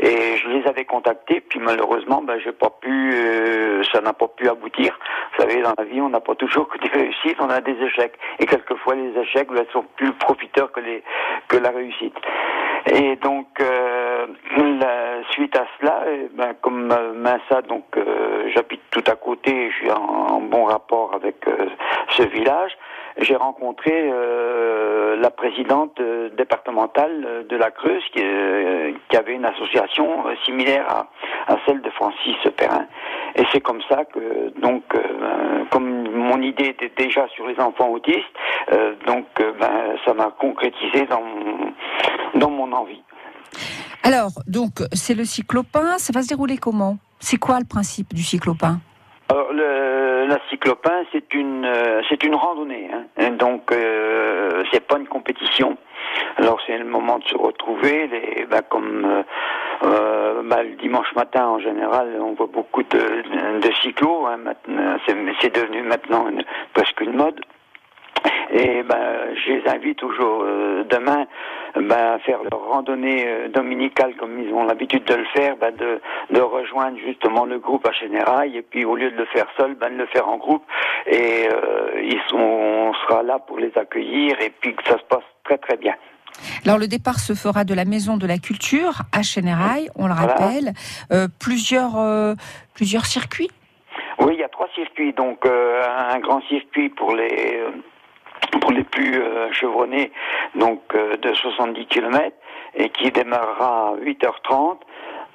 Et 0.00 0.36
je 0.36 0.48
les 0.48 0.66
avais 0.66 0.84
contactés, 0.84 1.40
puis 1.40 1.58
malheureusement, 1.60 2.22
ben, 2.22 2.38
j'ai 2.38 2.52
pas 2.52 2.70
pu, 2.80 3.12
euh, 3.14 3.82
ça 3.92 4.00
n'a 4.00 4.12
pas 4.12 4.28
pu 4.28 4.48
aboutir. 4.48 4.98
Vous 5.36 5.42
savez, 5.42 5.62
dans 5.62 5.74
la 5.78 5.84
vie, 5.84 6.00
on 6.00 6.08
n'a 6.08 6.20
pas 6.20 6.34
toujours 6.34 6.68
que 6.68 6.78
des 6.78 6.88
réussites, 6.88 7.36
on 7.40 7.50
a 7.50 7.60
des 7.60 7.76
échecs. 7.82 8.14
Et 8.38 8.46
quelquefois, 8.46 8.94
les 8.94 9.18
échecs 9.20 9.48
ben, 9.50 9.64
sont 9.72 9.84
plus 9.96 10.12
profiteurs 10.12 10.72
que 10.72 10.80
les 10.80 11.02
que 11.48 11.56
la 11.56 11.70
réussite. 11.70 12.16
Et 12.86 13.16
donc, 13.16 13.46
euh, 13.60 14.26
la, 14.56 15.22
suite 15.30 15.56
à 15.56 15.66
cela, 15.78 16.04
eh 16.08 16.28
ben, 16.32 16.54
comme 16.60 16.90
euh, 16.90 17.12
Minsa, 17.14 17.62
donc 17.68 17.84
euh, 17.96 18.48
j'habite 18.54 18.80
tout 18.90 19.04
à 19.06 19.16
côté, 19.16 19.70
je 19.70 19.76
suis 19.76 19.90
en, 19.90 20.40
bon 20.40 20.64
rapport 20.64 21.14
avec 21.14 21.46
euh, 21.46 21.66
ce 22.16 22.22
village. 22.22 22.76
J'ai 23.18 23.36
rencontré 23.36 23.92
euh, 23.92 25.16
la 25.16 25.30
présidente 25.30 26.00
euh, 26.00 26.30
départementale 26.30 27.46
de 27.48 27.56
la 27.56 27.70
Creuse 27.70 28.02
qui, 28.12 28.22
qui 29.08 29.16
avait 29.16 29.34
une 29.34 29.44
association 29.44 30.24
similaire 30.44 30.86
à, 30.88 31.52
à 31.52 31.56
celle 31.66 31.82
de 31.82 31.90
Francis 31.90 32.36
Perrin. 32.56 32.86
Et 33.36 33.44
c'est 33.52 33.60
comme 33.60 33.80
ça 33.88 34.04
que, 34.04 34.58
donc, 34.60 34.82
euh, 34.94 34.98
ben, 35.20 35.66
comme 35.70 36.08
mon 36.10 36.40
idée 36.42 36.66
était 36.66 36.92
déjà 36.96 37.26
sur 37.28 37.46
les 37.46 37.58
enfants 37.60 37.88
autistes, 37.88 38.18
euh, 38.72 38.94
donc 39.06 39.26
euh, 39.40 39.52
ben, 39.60 39.96
ça 40.04 40.14
m'a 40.14 40.30
concrétisé 40.38 41.06
dans 41.06 41.22
mon, 41.22 41.72
dans 42.34 42.50
mon 42.50 42.72
envie. 42.72 43.02
Alors, 44.02 44.30
donc, 44.46 44.82
c'est 44.92 45.14
le 45.14 45.24
cyclopin, 45.24 45.98
ça 45.98 46.12
va 46.12 46.22
se 46.22 46.28
dérouler 46.28 46.56
comment? 46.56 46.96
C'est 47.18 47.36
quoi 47.36 47.58
le 47.58 47.66
principe 47.66 48.14
du 48.14 48.22
cyclopin? 48.22 48.80
Alors, 49.28 49.52
le, 49.52 50.26
la 50.26 50.38
cyclopin, 50.48 51.04
c'est 51.12 51.32
une, 51.34 51.70
c'est 52.08 52.22
une 52.24 52.34
randonnée. 52.34 52.90
Hein. 52.92 53.30
Donc, 53.32 53.72
c'est 54.72 54.84
pas 54.86 54.98
une 54.98 55.06
compétition. 55.06 55.76
Alors 56.36 56.60
c'est 56.66 56.78
le 56.78 56.84
moment 56.84 57.18
de 57.18 57.24
se 57.24 57.36
retrouver. 57.36 58.06
Les, 58.06 58.46
bah, 58.46 58.62
comme 58.62 59.04
euh, 59.04 59.22
euh, 59.84 60.42
bah, 60.44 60.62
le 60.62 60.76
dimanche 60.76 61.12
matin 61.14 61.46
en 61.46 61.58
général, 61.58 62.16
on 62.20 62.32
voit 62.32 62.48
beaucoup 62.52 62.82
de, 62.82 63.60
de 63.60 63.72
cyclos. 63.82 64.26
Hein, 64.26 64.38
c'est, 65.06 65.54
devenu 65.54 65.82
maintenant 65.82 66.26
presque 66.72 67.00
une 67.00 67.16
mode. 67.16 67.40
Et 68.52 68.82
ben, 68.82 69.34
je 69.34 69.52
les 69.52 69.68
invite 69.68 69.98
toujours 69.98 70.42
euh, 70.42 70.84
demain 70.84 71.26
ben, 71.76 72.14
à 72.14 72.18
faire 72.18 72.40
leur 72.50 72.60
randonnée 72.68 73.24
euh, 73.26 73.48
dominicale 73.48 74.14
comme 74.16 74.40
ils 74.40 74.52
ont 74.52 74.64
l'habitude 74.64 75.04
de 75.04 75.14
le 75.14 75.24
faire, 75.26 75.56
ben, 75.56 75.74
de, 75.74 76.00
de 76.30 76.40
rejoindre 76.40 76.98
justement 76.98 77.44
le 77.44 77.58
groupe 77.58 77.86
à 77.86 77.92
Chénérail 77.92 78.56
et 78.56 78.62
puis 78.62 78.84
au 78.84 78.96
lieu 78.96 79.10
de 79.10 79.16
le 79.16 79.26
faire 79.26 79.46
seul, 79.56 79.74
ben, 79.74 79.90
de 79.90 79.98
le 79.98 80.06
faire 80.06 80.28
en 80.28 80.36
groupe 80.36 80.64
et 81.06 81.48
euh, 81.48 82.00
ils 82.02 82.20
sont, 82.28 82.38
on 82.38 82.92
sera 82.94 83.22
là 83.22 83.38
pour 83.38 83.58
les 83.58 83.72
accueillir 83.76 84.40
et 84.40 84.50
puis 84.50 84.74
que 84.74 84.82
ça 84.84 84.98
se 84.98 85.04
passe 85.04 85.24
très 85.50 85.58
très 85.58 85.76
bien. 85.76 85.94
Alors 86.64 86.78
le 86.78 86.86
départ 86.86 87.18
se 87.18 87.34
fera 87.34 87.64
de 87.64 87.74
la 87.74 87.84
Maison 87.84 88.16
de 88.16 88.26
la 88.26 88.38
Culture 88.38 89.02
à 89.12 89.22
Chénérail, 89.22 89.90
on 89.96 90.06
le 90.06 90.14
Voilà. 90.14 90.32
rappelle. 90.34 90.72
Euh, 91.12 91.26
plusieurs, 91.40 91.98
euh, 91.98 92.34
plusieurs 92.74 93.04
circuits? 93.06 93.50
Oui, 94.20 94.34
il 94.34 94.40
y 94.40 94.44
a 94.44 94.48
trois 94.48 94.68
circuits, 94.74 95.12
donc 95.12 95.44
euh, 95.46 95.82
un 96.14 96.18
grand 96.20 96.40
circuit 96.48 96.88
pour 96.90 97.14
les 97.14 97.60
pour 98.60 98.72
les 98.72 98.84
plus 98.84 99.20
chevronnés, 99.52 100.10
donc 100.54 100.80
de 100.94 101.32
70 101.34 101.86
km 101.86 102.34
et 102.74 102.88
qui 102.90 103.10
démarrera 103.10 103.90
à 103.90 103.94
8h30. 103.96 104.78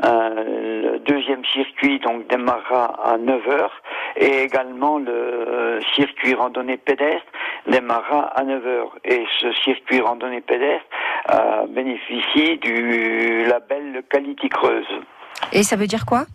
Euh, 0.04 0.92
le 0.94 1.00
deuxième 1.00 1.46
circuit 1.46 2.00
donc 2.00 2.28
démarrera 2.28 2.96
à 3.04 3.18
9h 3.18 3.70
et 4.18 4.44
également 4.44 5.00
le 5.00 5.12
euh, 5.12 5.80
circuit 5.96 6.34
randonnée 6.34 6.76
pédestre 6.76 7.26
démarrera 7.68 8.26
à 8.36 8.44
9h 8.44 8.90
et 9.06 9.26
ce 9.40 9.54
circuit 9.54 10.02
randonnée 10.02 10.42
pédestre 10.42 10.86
euh, 11.32 11.66
bénéficie 11.68 12.58
du 12.58 13.46
label 13.46 14.04
Qualité 14.10 14.50
Creuse. 14.50 14.86
Et 15.54 15.64
ça 15.64 15.78
veut 15.78 15.88
dire 15.88 16.06
quoi? 16.06 16.26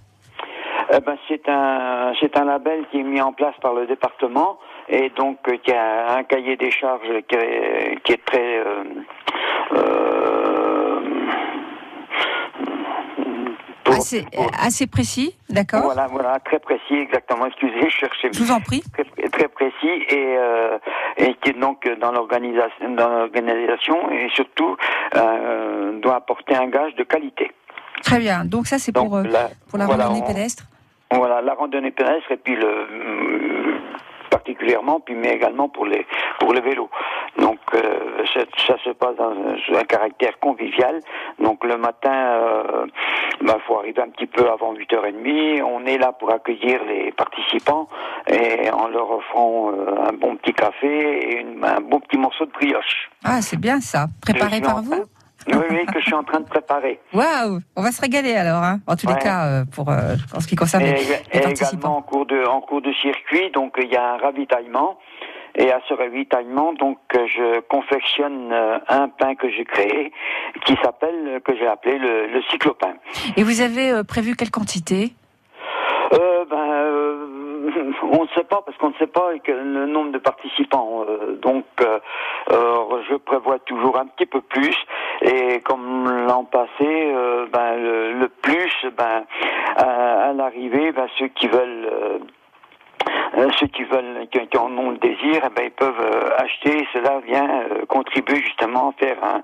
Eh 0.93 1.01
ben, 1.01 1.17
c'est 1.29 1.49
un 1.49 2.13
c'est 2.19 2.37
un 2.37 2.45
label 2.47 2.85
qui 2.91 3.01
est 3.01 3.05
mis 3.05 3.21
en 3.21 3.33
place 3.33 3.55
par 3.61 3.75
le 3.75 3.87
département 3.87 4.59
et 4.89 5.11
donc 5.11 5.39
qui 5.63 5.73
a 5.73 6.17
un 6.17 6.25
cahier 6.25 6.57
des 6.57 6.71
charges 6.71 7.23
qui 7.29 7.37
est, 7.37 8.03
qui 8.03 8.13
est 8.13 8.25
très 8.25 8.59
euh, 8.59 8.85
euh, 9.73 10.20
assez, 13.93 14.87
précis, 14.87 15.37
d'accord 15.49 15.83
voilà 15.83 16.07
voilà 16.07 16.39
très 16.41 16.59
précis 16.59 16.95
exactement 16.95 17.47
excusez 17.47 17.83
je 17.89 17.89
cherchais 17.89 18.29
Je 18.33 18.39
vous 18.43 18.51
en 18.53 18.61
prie. 18.61 18.83
très, 18.93 19.05
très 19.29 19.49
précis 19.49 19.89
et 20.09 20.37
euh, 20.39 20.79
et 21.17 21.35
qui 21.35 21.51
est 21.51 21.59
donc 21.59 21.89
dans 22.01 22.13
l'organisation 22.13 22.91
dans 22.95 23.09
l'organisation 23.09 24.11
et 24.11 24.29
surtout 24.35 24.77
euh, 25.17 25.99
doit 26.01 26.17
apporter 26.17 26.55
un 26.57 26.67
gage 26.69 26.95
de 26.97 27.05
qualité. 27.05 27.51
Très 28.03 28.19
bien. 28.19 28.45
Donc 28.45 28.67
ça 28.67 28.79
c'est 28.79 28.93
pour, 28.93 29.15
euh, 29.17 29.23
là, 29.25 29.51
pour 29.69 29.79
la 29.79 29.87
voilà, 29.87 30.07
randonnée 30.07 30.25
on- 30.25 30.27
pédestre 30.33 30.65
Voilà, 31.13 31.41
la 31.43 31.55
randonnée 31.55 31.91
pédestre 31.91 32.31
et 32.33 32.37
puis 32.39 32.57
le 32.57 33.81
particulièrement, 34.31 35.01
puis 35.01 35.15
mais 35.15 35.35
également 35.35 35.69
pour 35.69 35.87
les 35.87 36.07
pour 36.39 36.53
le 36.55 36.61
vélo. 36.61 36.89
Donc 37.39 37.59
euh, 37.75 38.25
ça, 38.35 38.41
ça 38.67 38.75
se 38.85 38.91
passe 38.91 39.17
dans 39.17 39.31
un, 39.33 39.85
caractère 39.85 40.39
convivial. 40.41 41.01
Donc 41.39 41.65
le 41.65 41.77
matin, 41.77 42.13
euh, 42.13 42.87
bah, 43.43 43.59
faut 43.67 43.79
arriver 43.79 44.03
un 44.03 44.09
petit 44.11 44.27
peu 44.27 44.49
avant 44.51 44.75
8h30. 44.75 45.63
On 45.63 45.85
est 45.87 45.99
là 45.99 46.13
pour 46.13 46.33
accueillir 46.33 46.81
les 46.85 47.13
participants 47.13 47.89
et 48.27 48.71
en 48.71 48.89
leur 48.89 49.11
offrant 49.11 49.71
euh, 49.73 50.09
un 50.09 50.13
bon 50.13 50.37
petit 50.37 50.53
café 50.53 50.89
et 50.89 51.41
une- 51.41 51.65
un 51.65 51.81
bon 51.81 52.01
petit 52.01 52.19
morceau 52.19 52.47
de 52.47 52.53
brioche. 52.53 53.11
Ah 53.25 53.41
c'est 53.43 53.59
bien 53.59 53.81
ça. 53.81 54.07
Préparé 54.23 54.61
par 54.61 54.83
vous 54.83 55.05
Oui, 55.49 55.57
oui, 55.71 55.87
que 55.87 55.99
je 56.01 56.05
suis 56.05 56.15
en 56.15 56.23
train 56.23 56.41
de 56.41 56.49
préparer. 56.49 57.01
Waouh 57.15 57.61
On 57.77 57.83
va 57.83 57.93
se 57.93 58.01
régaler 58.01 58.37
alors, 58.37 58.63
hein, 58.63 58.79
en 58.87 58.95
tous 58.97 59.07
les 59.09 59.15
cas, 59.17 59.47
euh, 59.47 59.65
pour, 59.75 59.89
euh, 59.91 60.15
en 60.35 60.41
ce 60.41 60.47
qui 60.47 60.55
concerne 60.55 60.83
Et, 60.85 60.93
les, 60.93 61.01
et 61.01 61.15
également 61.33 61.43
participants. 61.49 61.97
en 61.97 62.03
cours 62.03 62.27
de 62.27 62.45
en 62.47 62.61
cours 62.61 62.83
de 62.83 62.93
circuit, 62.93 63.51
donc 63.51 63.75
il 63.81 63.89
y 63.91 63.97
a 63.97 64.15
un 64.15 64.17
ravitaillement. 64.19 64.99
Et 65.57 65.71
à 65.73 65.81
ce 65.89 65.95
ravitaillement, 65.95 66.73
donc 66.73 66.99
euh, 67.17 67.27
je 67.27 67.61
confectionne 67.61 68.51
euh, 68.53 68.79
un 68.89 69.09
pain 69.09 69.35
que 69.35 69.51
j'ai 69.51 69.65
créé, 69.65 70.13
qui 70.65 70.77
s'appelle 70.83 71.27
euh, 71.27 71.41
que 71.41 71.57
j'ai 71.57 71.67
appelé 71.67 71.99
le, 71.99 72.27
le 72.29 72.43
cyclopain. 72.51 72.95
Et 73.37 73.43
vous 73.43 73.61
avez 73.61 74.03
prévu 74.05 74.37
quelle 74.37 74.51
quantité? 74.51 75.13
Euh, 76.13 76.45
ben, 76.45 77.91
on 78.03 78.23
ne 78.23 78.29
sait 78.35 78.45
pas 78.45 78.63
parce 78.65 78.77
qu'on 78.79 78.91
ne 78.91 78.95
sait 78.95 79.07
pas 79.07 79.31
le 79.47 79.87
nombre 79.87 80.13
de 80.13 80.19
participants. 80.19 81.05
donc, 81.43 81.65
euh, 81.81 81.99
je 83.09 83.15
prévois 83.17 83.59
toujours 83.61 83.99
un 83.99 84.07
petit 84.07 84.27
peu 84.27 84.41
plus. 84.41 84.77
Et 85.23 85.61
comme 85.61 86.27
l'an 86.27 86.45
passé, 86.45 86.69
euh, 86.83 87.47
ben, 87.53 87.77
le, 87.77 88.13
le 88.13 88.29
plus, 88.29 88.73
ben, 88.97 89.25
à, 89.77 90.29
à 90.29 90.33
l'arrivée, 90.33 90.93
ben, 90.93 91.07
ceux 91.19 91.29
qui 91.29 91.49
veulent. 91.49 91.89
Euh, 93.39 93.49
ceux 93.59 93.67
qui 93.69 93.85
veulent, 93.85 94.27
qui, 94.33 94.39
qui 94.49 94.57
en 94.59 94.71
ont 94.77 94.91
le 94.91 94.99
désir, 94.99 95.43
eh 95.45 95.55
ben, 95.55 95.65
ils 95.67 95.71
peuvent 95.71 95.95
euh, 96.01 96.31
acheter. 96.39 96.79
et 96.83 96.87
Cela 96.93 97.21
vient 97.27 97.49
euh, 97.49 97.87
contribuer 97.89 98.43
justement 98.43 98.91
à 98.91 98.93
faire 99.05 99.17
un- 99.23 99.43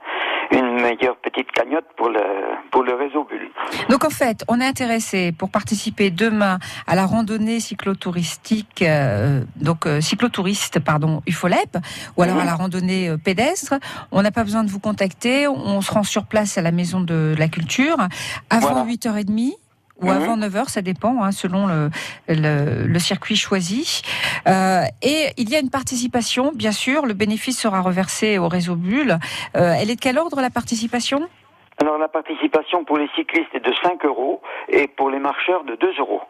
une 0.57 0.81
meilleure 0.81 1.17
petite 1.17 1.51
cagnotte 1.53 1.87
pour 1.97 2.09
le 2.09 2.21
pour 2.71 2.83
le 2.83 2.95
réseau 2.95 3.25
Bulle. 3.25 3.49
Donc 3.89 4.05
en 4.05 4.11
fait, 4.11 4.45
on 4.49 4.61
est 4.61 4.67
intéressé 4.67 5.33
pour 5.33 5.51
participer 5.51 6.11
demain 6.11 6.59
à 6.87 6.95
la 6.95 7.07
randonnée 7.07 7.59
cyclotouristique, 7.61 8.83
euh, 8.83 9.43
donc 9.57 9.87
euh, 9.87 10.01
cyclotouriste, 10.01 10.81
pardon, 10.81 11.23
UFOLEP, 11.27 11.79
ou 12.17 12.23
alors 12.23 12.39
à 12.39 12.45
la 12.45 12.55
randonnée 12.55 13.15
pédestre. 13.25 13.75
On 14.13 14.23
n'a 14.23 14.31
pas 14.31 14.45
besoin 14.45 14.63
de 14.65 14.71
vous 14.71 14.81
contacter, 14.81 15.49
on 15.49 15.81
se 15.81 15.93
rend 15.93 16.03
sur 16.05 16.27
place 16.27 16.59
à 16.59 16.63
la 16.63 16.71
maison 16.73 17.01
de 17.01 17.35
la 17.39 17.49
culture 17.49 17.97
avant 18.51 18.73
Voilà. 18.73 18.85
8h30 18.91 19.53
ou 20.03 20.07
Mhm. 20.07 20.11
avant 20.13 20.37
9h, 20.37 20.69
ça 20.69 20.83
dépend, 20.83 21.23
hein, 21.23 21.33
selon 21.33 21.67
le, 21.67 21.91
le, 22.29 22.87
le 22.87 22.99
circuit 22.99 23.37
choisi. 23.37 24.03
Euh, 24.47 24.83
et 25.03 25.29
il 25.37 25.49
y 25.51 25.57
a 25.57 25.59
une 25.61 25.71
participation, 25.71 26.53
bien 26.55 26.73
sûr, 26.73 27.07
le 27.07 27.15
bénéfice 27.15 27.59
sera 27.59 27.81
reversé 27.81 28.39
au 28.39 28.49
réseau 28.49 28.77
Bulle. 28.77 29.19
Euh, 29.57 29.75
elle 29.79 29.91
est 29.91 29.97
de 29.97 30.01
quel 30.01 30.19
ordre 30.19 30.41
la 30.41 30.51
participation? 30.51 31.29
Alors 31.79 31.99
la 31.99 32.09
participation 32.09 32.85
pour 32.87 32.97
les 32.97 33.07
cyclistes 33.15 33.51
est 33.55 33.61
de 33.61 33.73
5 33.83 34.03
euros 34.07 34.41
et 34.71 34.89
pour 34.89 35.11
les 35.11 35.19
marcheurs 35.19 35.63
de 35.65 35.77
2 35.77 35.93
euros. 35.99 36.23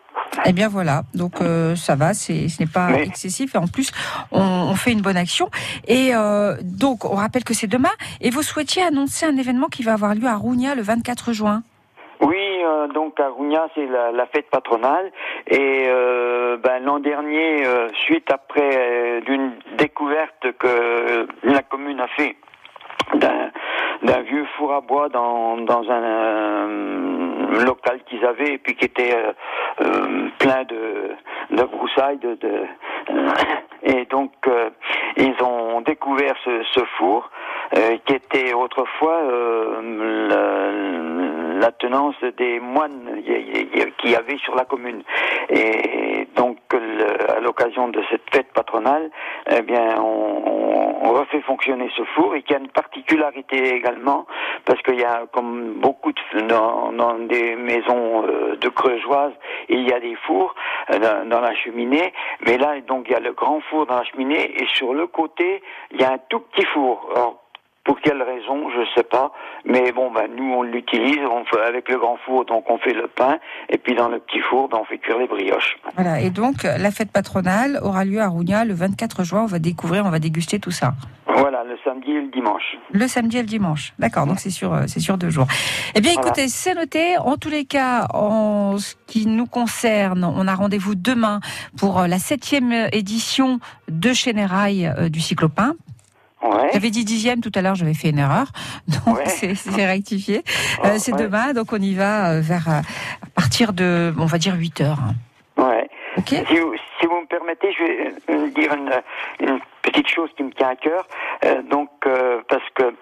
Eh 0.44 0.52
bien 0.52 0.66
voilà, 0.66 1.02
donc 1.14 1.40
euh, 1.40 1.76
ça 1.76 1.94
va, 1.94 2.14
ce 2.14 2.32
n'est 2.32 2.66
pas 2.66 2.88
Oui. 2.92 3.02
excessif 3.02 3.54
et 3.54 3.58
en 3.58 3.68
plus 3.68 3.92
on, 4.32 4.40
on 4.42 4.74
fait 4.74 4.90
une 4.90 5.02
bonne 5.02 5.16
action. 5.16 5.48
Et 5.86 6.10
euh, 6.16 6.56
donc 6.64 7.04
on 7.04 7.14
rappelle 7.14 7.44
que 7.44 7.54
c'est 7.54 7.68
demain 7.68 7.92
et 8.20 8.30
vous 8.30 8.42
souhaitiez 8.42 8.82
annoncer 8.82 9.24
un 9.24 9.36
événement 9.36 9.68
qui 9.68 9.84
va 9.84 9.92
avoir 9.92 10.16
lieu 10.16 10.26
à 10.26 10.34
Rougna 10.34 10.74
le 10.74 10.82
24 10.82 11.32
juin? 11.32 11.62
Oui, 12.20 12.55
euh, 12.66 12.88
donc 12.88 13.18
à 13.20 13.28
Rougna, 13.28 13.68
c'est 13.74 13.86
la, 13.86 14.26
fête 14.26 14.50
patronale. 14.50 15.10
Et 15.48 15.86
euh, 15.88 16.56
ben, 16.56 16.82
l'an 16.84 16.98
dernier, 16.98 17.66
euh, 17.66 17.88
suite 18.04 18.30
après 18.30 19.22
d'une 19.26 19.52
découverte 19.78 20.52
que 20.58 21.26
la 21.42 21.62
commune 21.62 22.00
a 22.00 22.08
fait 22.08 22.36
d'un 23.14 24.20
vieux 24.22 24.44
four 24.56 24.72
à 24.74 24.80
bois 24.80 25.08
dans, 25.08 25.58
dans 25.58 25.88
un 25.90 26.66
local 27.64 28.00
qu'ils 28.06 28.24
avaient 28.24 28.54
et 28.54 28.58
puis 28.58 28.74
qui 28.74 28.84
était 28.84 29.14
plein 30.38 30.64
de, 30.64 31.12
de 31.50 31.62
broussailles 31.62 32.18
de, 32.18 32.36
et 33.84 34.04
donc 34.06 34.32
ils 35.16 35.34
ont 35.42 35.80
découvert 35.82 36.34
ce, 36.44 36.62
ce 36.74 36.80
four 36.98 37.30
qui 38.04 38.14
était 38.14 38.52
autrefois 38.54 39.20
la 41.60 41.72
tenance 41.72 42.16
des 42.36 42.60
moines 42.60 43.22
qu'il 43.24 44.10
y 44.10 44.16
avait 44.16 44.38
sur 44.38 44.54
la 44.54 44.64
commune. 44.64 45.02
Et 45.48 46.28
donc, 46.36 46.58
à 47.28 47.40
l'occasion 47.40 47.88
de 47.88 48.02
cette 48.10 48.22
fête 48.32 48.52
patronale, 48.52 49.10
eh 49.50 49.62
bien, 49.62 50.00
on, 50.00 51.12
refait 51.16 51.40
fonctionner 51.42 51.88
ce 51.96 52.02
four 52.14 52.34
et 52.34 52.42
qui 52.42 52.54
a 52.54 52.58
une 52.58 52.68
particularité 52.68 53.74
également, 53.74 54.26
parce 54.66 54.82
qu'il 54.82 55.00
y 55.00 55.04
a, 55.04 55.24
comme 55.32 55.74
beaucoup 55.74 56.12
de, 56.12 56.40
dans, 56.42 57.14
des 57.20 57.56
maisons 57.56 58.26
euh, 58.26 58.56
de 58.56 58.68
creusoises, 58.68 59.32
il 59.70 59.88
y 59.88 59.92
a 59.94 60.00
des 60.00 60.14
fours 60.26 60.54
euh, 60.90 61.24
dans, 61.24 61.40
la 61.40 61.54
cheminée, 61.54 62.12
mais 62.44 62.58
là, 62.58 62.78
donc, 62.86 63.06
il 63.08 63.12
y 63.12 63.14
a 63.14 63.20
le 63.20 63.32
grand 63.32 63.60
four 63.70 63.86
dans 63.86 63.96
la 63.96 64.04
cheminée 64.04 64.60
et 64.60 64.66
sur 64.74 64.92
le 64.92 65.06
côté, 65.06 65.62
il 65.92 66.00
y 66.00 66.04
a 66.04 66.12
un 66.12 66.18
tout 66.28 66.40
petit 66.40 66.66
four. 66.66 67.08
Pour 67.86 68.00
quelle 68.00 68.20
raison, 68.22 68.68
je 68.70 68.84
sais 68.94 69.04
pas. 69.04 69.32
Mais 69.64 69.92
bon, 69.92 70.10
ben 70.12 70.28
nous 70.36 70.52
on 70.52 70.62
l'utilise, 70.62 71.20
on 71.30 71.44
fait 71.44 71.62
avec 71.62 71.88
le 71.88 71.98
grand 71.98 72.18
four, 72.26 72.44
donc 72.44 72.68
on 72.68 72.78
fait 72.78 72.92
le 72.92 73.06
pain, 73.06 73.38
et 73.70 73.78
puis 73.78 73.94
dans 73.94 74.08
le 74.08 74.18
petit 74.18 74.40
four, 74.40 74.68
ben, 74.68 74.78
on 74.82 74.84
fait 74.84 74.98
cuire 74.98 75.18
les 75.18 75.26
brioches. 75.28 75.78
Voilà, 75.94 76.20
et 76.20 76.30
donc 76.30 76.64
la 76.64 76.90
fête 76.90 77.10
patronale 77.12 77.78
aura 77.82 78.04
lieu 78.04 78.20
à 78.20 78.28
Rougna 78.28 78.64
le 78.64 78.74
24 78.74 79.24
juin. 79.24 79.42
On 79.42 79.46
va 79.46 79.58
découvrir, 79.60 80.04
on 80.04 80.10
va 80.10 80.18
déguster 80.18 80.58
tout 80.58 80.70
ça. 80.70 80.94
Voilà, 81.28 81.64
le 81.64 81.76
samedi 81.84 82.10
et 82.12 82.20
le 82.22 82.28
dimanche. 82.28 82.76
Le 82.92 83.06
samedi 83.06 83.36
et 83.38 83.42
le 83.42 83.46
dimanche. 83.46 83.92
D'accord, 83.98 84.26
donc 84.26 84.38
c'est 84.40 84.50
sur, 84.50 84.72
euh, 84.72 84.84
c'est 84.86 85.00
sur 85.00 85.18
deux 85.18 85.28
jours. 85.28 85.46
Eh 85.94 86.00
bien, 86.00 86.12
Voilà. 86.14 86.28
écoutez, 86.28 86.48
c'est 86.48 86.74
noté. 86.74 87.18
En 87.18 87.36
tous 87.36 87.50
les 87.50 87.66
cas, 87.66 88.06
en 88.14 88.78
ce 88.78 88.94
qui 89.06 89.26
nous 89.26 89.46
concerne, 89.46 90.24
on 90.24 90.48
a 90.48 90.54
rendez-vous 90.54 90.94
demain 90.94 91.40
pour 91.78 92.00
euh, 92.00 92.06
la 92.06 92.18
septième 92.18 92.72
édition 92.92 93.60
de 93.88 94.12
Chénérail 94.14 94.86
euh, 94.86 95.08
du 95.10 95.20
Cyclopin. 95.20 95.74
Ouais. 96.48 96.70
J'avais 96.72 96.90
dit 96.90 97.04
dixième 97.04 97.40
tout 97.40 97.52
à 97.54 97.62
l'heure, 97.62 97.74
j'avais 97.74 97.94
fait 97.94 98.10
une 98.10 98.18
erreur, 98.18 98.46
donc 99.06 99.16
Ouais. 99.18 99.26
c'est 99.26 99.86
rectifié. 99.86 100.42
Oh, 100.82 100.86
Euh, 100.86 100.94
c'est 100.98 101.12
ouais. 101.12 101.22
demain, 101.22 101.52
donc 101.52 101.72
on 101.72 101.80
y 101.80 101.94
va 101.94 102.32
euh, 102.32 102.40
vers 102.40 102.68
euh, 102.68 102.80
à 102.80 103.26
partir 103.34 103.72
de, 103.72 104.12
on 104.18 104.26
va 104.26 104.38
dire 104.38 104.54
8 104.56 104.80
heures. 104.82 104.98
Ouais. 105.56 105.88
Si 106.26 106.34
vous, 106.58 106.74
si 107.00 107.06
vous 107.06 107.20
me 107.20 107.26
permettez, 107.26 107.68
je 107.72 108.32
vais 108.32 108.48
dire 108.50 108.72
une, 108.74 108.90
une 109.40 109.58
petite 109.82 110.08
chose 110.08 110.30
qui 110.36 110.42
me 110.44 110.50
tient 110.50 110.68
à 110.68 110.76
cœur. 110.76 111.06
Euh, 111.44 111.60
donc, 111.62 111.90
euh, 112.06 112.40
parce 112.48 112.64
que 112.74 112.94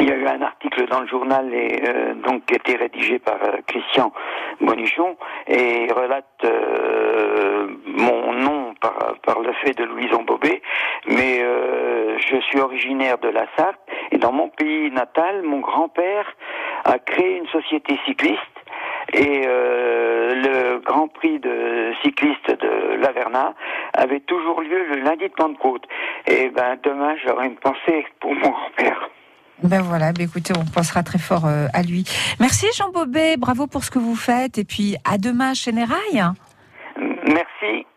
il 0.00 0.06
y 0.08 0.12
a 0.12 0.14
eu 0.16 0.26
un 0.26 0.42
article 0.42 0.86
dans 0.88 1.00
le 1.00 1.06
journal 1.08 1.52
et 1.52 1.82
euh, 1.86 2.14
donc 2.14 2.44
qui 2.46 2.54
a 2.54 2.56
été 2.56 2.76
rédigé 2.76 3.18
par 3.18 3.36
euh, 3.42 3.56
Christian 3.66 4.12
Bonichon 4.60 5.16
et 5.46 5.88
relate 5.92 6.26
euh, 6.44 7.68
mon 7.86 8.32
nom 8.34 8.67
par, 8.80 9.14
par 9.24 9.40
le 9.40 9.52
fait 9.64 9.76
de 9.76 9.84
Louison 9.84 10.22
Bobet. 10.22 10.62
Mais 11.08 11.40
euh, 11.42 12.18
je 12.18 12.40
suis 12.40 12.60
originaire 12.60 13.18
de 13.18 13.28
la 13.28 13.46
Sarthe 13.56 13.80
et 14.10 14.18
dans 14.18 14.32
mon 14.32 14.48
pays 14.48 14.90
natal, 14.90 15.42
mon 15.42 15.60
grand-père 15.60 16.26
a 16.84 16.98
créé 16.98 17.38
une 17.38 17.48
société 17.48 17.98
cycliste 18.06 18.42
et 19.12 19.42
euh, 19.46 20.34
le 20.34 20.78
Grand 20.80 21.08
Prix 21.08 21.38
de 21.38 21.92
cycliste 22.02 22.50
de 22.50 22.96
Laverna 23.00 23.54
avait 23.94 24.20
toujours 24.20 24.60
lieu 24.60 24.84
le 24.90 25.02
lundi 25.02 25.24
de 25.24 25.32
Pentecôte. 25.34 25.84
Et 26.26 26.50
ben 26.50 26.76
demain, 26.82 27.14
j'aurai 27.24 27.46
une 27.46 27.56
pensée 27.56 28.06
pour 28.20 28.34
mon 28.34 28.50
grand-père. 28.50 29.10
Ben 29.62 29.82
voilà, 29.82 30.12
ben 30.12 30.26
écoutez, 30.26 30.52
on 30.56 30.64
pensera 30.64 31.02
très 31.02 31.18
fort 31.18 31.46
euh, 31.46 31.66
à 31.74 31.82
lui. 31.82 32.04
Merci 32.38 32.66
Jean 32.76 32.90
Bobet, 32.90 33.36
bravo 33.36 33.66
pour 33.66 33.82
ce 33.82 33.90
que 33.90 33.98
vous 33.98 34.14
faites, 34.14 34.56
et 34.58 34.64
puis 34.64 34.96
à 35.04 35.18
demain 35.18 35.54
chez 35.54 35.72
Nérail. 35.72 36.22
Merci 37.26 37.87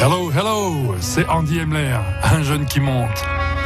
Hello, 0.00 0.30
hello, 0.30 0.94
c'est 1.00 1.26
Andy 1.28 1.60
Emler, 1.60 1.96
un 2.22 2.42
jeune 2.42 2.66
qui 2.66 2.80
monte. 2.80 3.24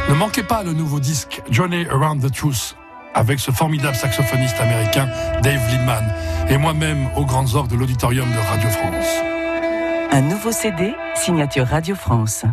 Ne 0.09 0.13
manquez 0.15 0.43
pas 0.43 0.63
le 0.63 0.73
nouveau 0.73 0.99
disque 0.99 1.41
Journey 1.49 1.85
Around 1.89 2.21
the 2.21 2.33
Truth 2.33 2.75
avec 3.13 3.39
ce 3.39 3.51
formidable 3.51 3.95
saxophoniste 3.95 4.59
américain 4.59 5.09
Dave 5.41 5.61
Lindman 5.71 6.13
et 6.49 6.57
moi-même 6.57 7.09
aux 7.15 7.25
grandes 7.25 7.55
orgues 7.55 7.69
de 7.69 7.75
l'auditorium 7.75 8.29
de 8.31 8.37
Radio 8.37 8.69
France. 8.69 9.07
Un 10.11 10.21
nouveau 10.21 10.51
CD, 10.51 10.93
signature 11.15 11.67
Radio 11.67 11.95
France. 11.95 12.45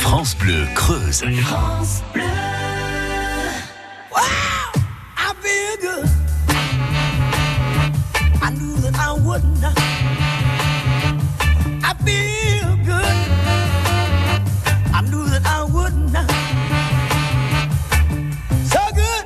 France 0.00 0.36
Bleu 0.36 0.66
Creuse. 0.74 1.24
France 1.42 2.02
Bleu. 2.14 2.22
I 5.16 5.32
feel 5.42 5.76
good. 5.80 6.08
I 8.42 8.50
knew 8.50 8.76
that 8.80 8.96
I 8.98 9.12
wouldn't. 9.20 9.64
I 9.64 9.77
feel 12.08 12.72
good. 12.92 13.16
I 14.96 15.00
knew 15.10 15.24
that 15.32 15.44
I 15.56 15.58
wouldn't. 15.74 16.16
So 18.72 18.82
good, 19.02 19.24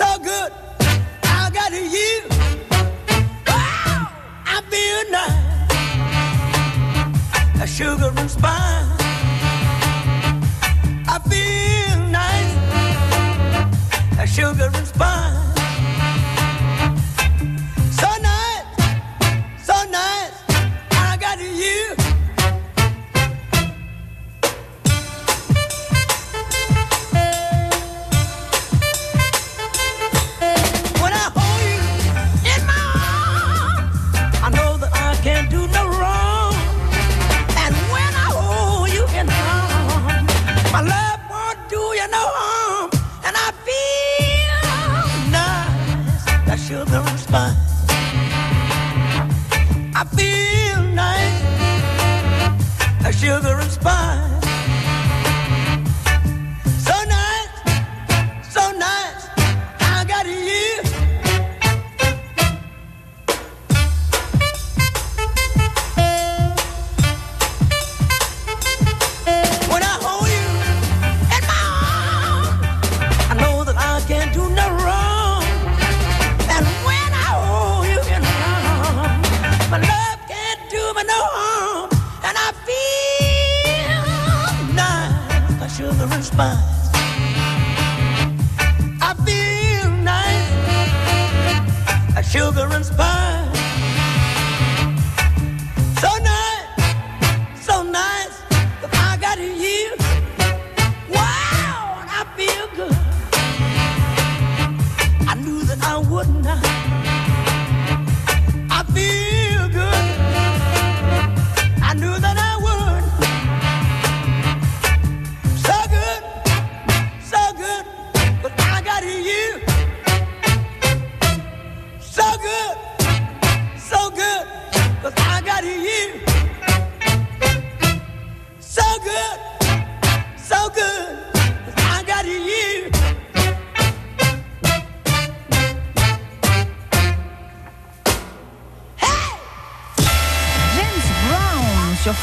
so 0.00 0.08
good. 0.30 0.50
I 1.38 1.50
got 1.58 1.72
you. 1.98 2.14
I 4.54 4.56
feel 4.70 5.00
nice. 5.18 5.44
A 7.64 7.66
sugar 7.66 8.12
and 8.20 8.30
spice. 8.30 8.94
I 11.14 11.16
feel 11.30 11.98
nice 12.20 12.54
a 14.18 14.26
sugar 14.26 14.70
and 14.78 14.86
spice. 14.86 15.45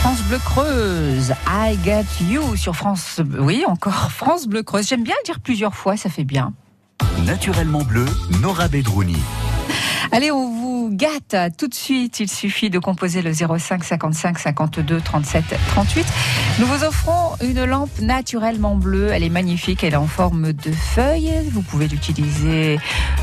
France 0.03 0.21
Bleu 0.23 0.39
Creuse. 0.39 1.33
I 1.47 1.77
got 1.77 2.03
you 2.29 2.57
sur 2.57 2.75
France. 2.75 3.21
Oui, 3.39 3.63
encore 3.65 4.11
France 4.11 4.47
Bleu 4.47 4.61
Creuse. 4.61 4.85
J'aime 4.89 5.01
bien 5.01 5.15
le 5.21 5.25
dire 5.25 5.39
plusieurs 5.39 5.75
fois, 5.75 5.95
ça 5.95 6.09
fait 6.09 6.25
bien. 6.25 6.51
Naturellement 7.25 7.83
bleu, 7.83 8.05
Nora 8.41 8.67
Bedrouni. 8.67 9.15
Allez, 10.11 10.29
on 10.29 10.62
gâte 10.91 11.35
tout 11.57 11.67
de 11.67 11.73
suite. 11.73 12.19
Il 12.19 12.29
suffit 12.29 12.69
de 12.69 12.79
composer 12.79 13.21
le 13.21 13.31
05 13.33 13.83
55 13.83 14.39
52 14.39 15.01
37 15.01 15.43
38. 15.69 16.05
Nous 16.59 16.65
vous 16.65 16.83
offrons 16.83 17.31
une 17.41 17.63
lampe 17.65 17.99
naturellement 18.01 18.75
bleue. 18.75 19.09
Elle 19.11 19.23
est 19.23 19.29
magnifique. 19.29 19.83
Elle 19.83 19.93
est 19.93 19.97
en 19.97 20.07
forme 20.07 20.53
de 20.53 20.71
feuille. 20.71 21.31
Vous 21.51 21.61
pouvez 21.61 21.87
l'utiliser 21.87 22.79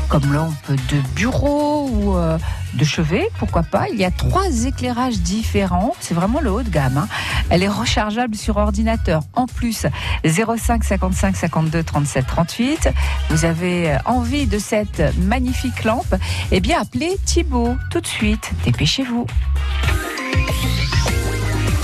comme 0.09 0.31
lampe 0.33 0.53
de 0.69 0.97
bureau 1.15 1.87
ou 1.89 2.15
euh, 2.17 2.37
de 2.73 2.83
chevet. 2.83 3.27
Pourquoi 3.39 3.63
pas? 3.63 3.85
Il 3.91 3.99
y 3.99 4.05
a 4.05 4.11
trois 4.11 4.65
éclairages 4.65 5.19
différents. 5.19 5.93
C'est 5.99 6.13
vraiment 6.13 6.41
le 6.41 6.51
haut 6.51 6.63
de 6.63 6.69
gamme. 6.69 6.97
hein. 6.97 7.07
Elle 7.49 7.63
est 7.63 7.67
rechargeable 7.69 8.35
sur 8.35 8.57
ordinateur. 8.57 9.23
En 9.35 9.45
plus, 9.47 9.85
05 10.25 10.83
55 10.83 11.35
52 11.35 11.83
37 11.83 12.27
38. 12.27 12.89
Vous 13.29 13.45
avez 13.45 13.97
envie 14.05 14.47
de 14.47 14.59
cette 14.59 15.01
magnifique 15.17 15.83
lampe? 15.83 16.15
Eh 16.51 16.59
bien, 16.59 16.81
appelez 16.81 17.17
Tout 17.51 17.99
de 17.99 18.07
suite. 18.07 18.49
Dépêchez-vous. 18.63 19.25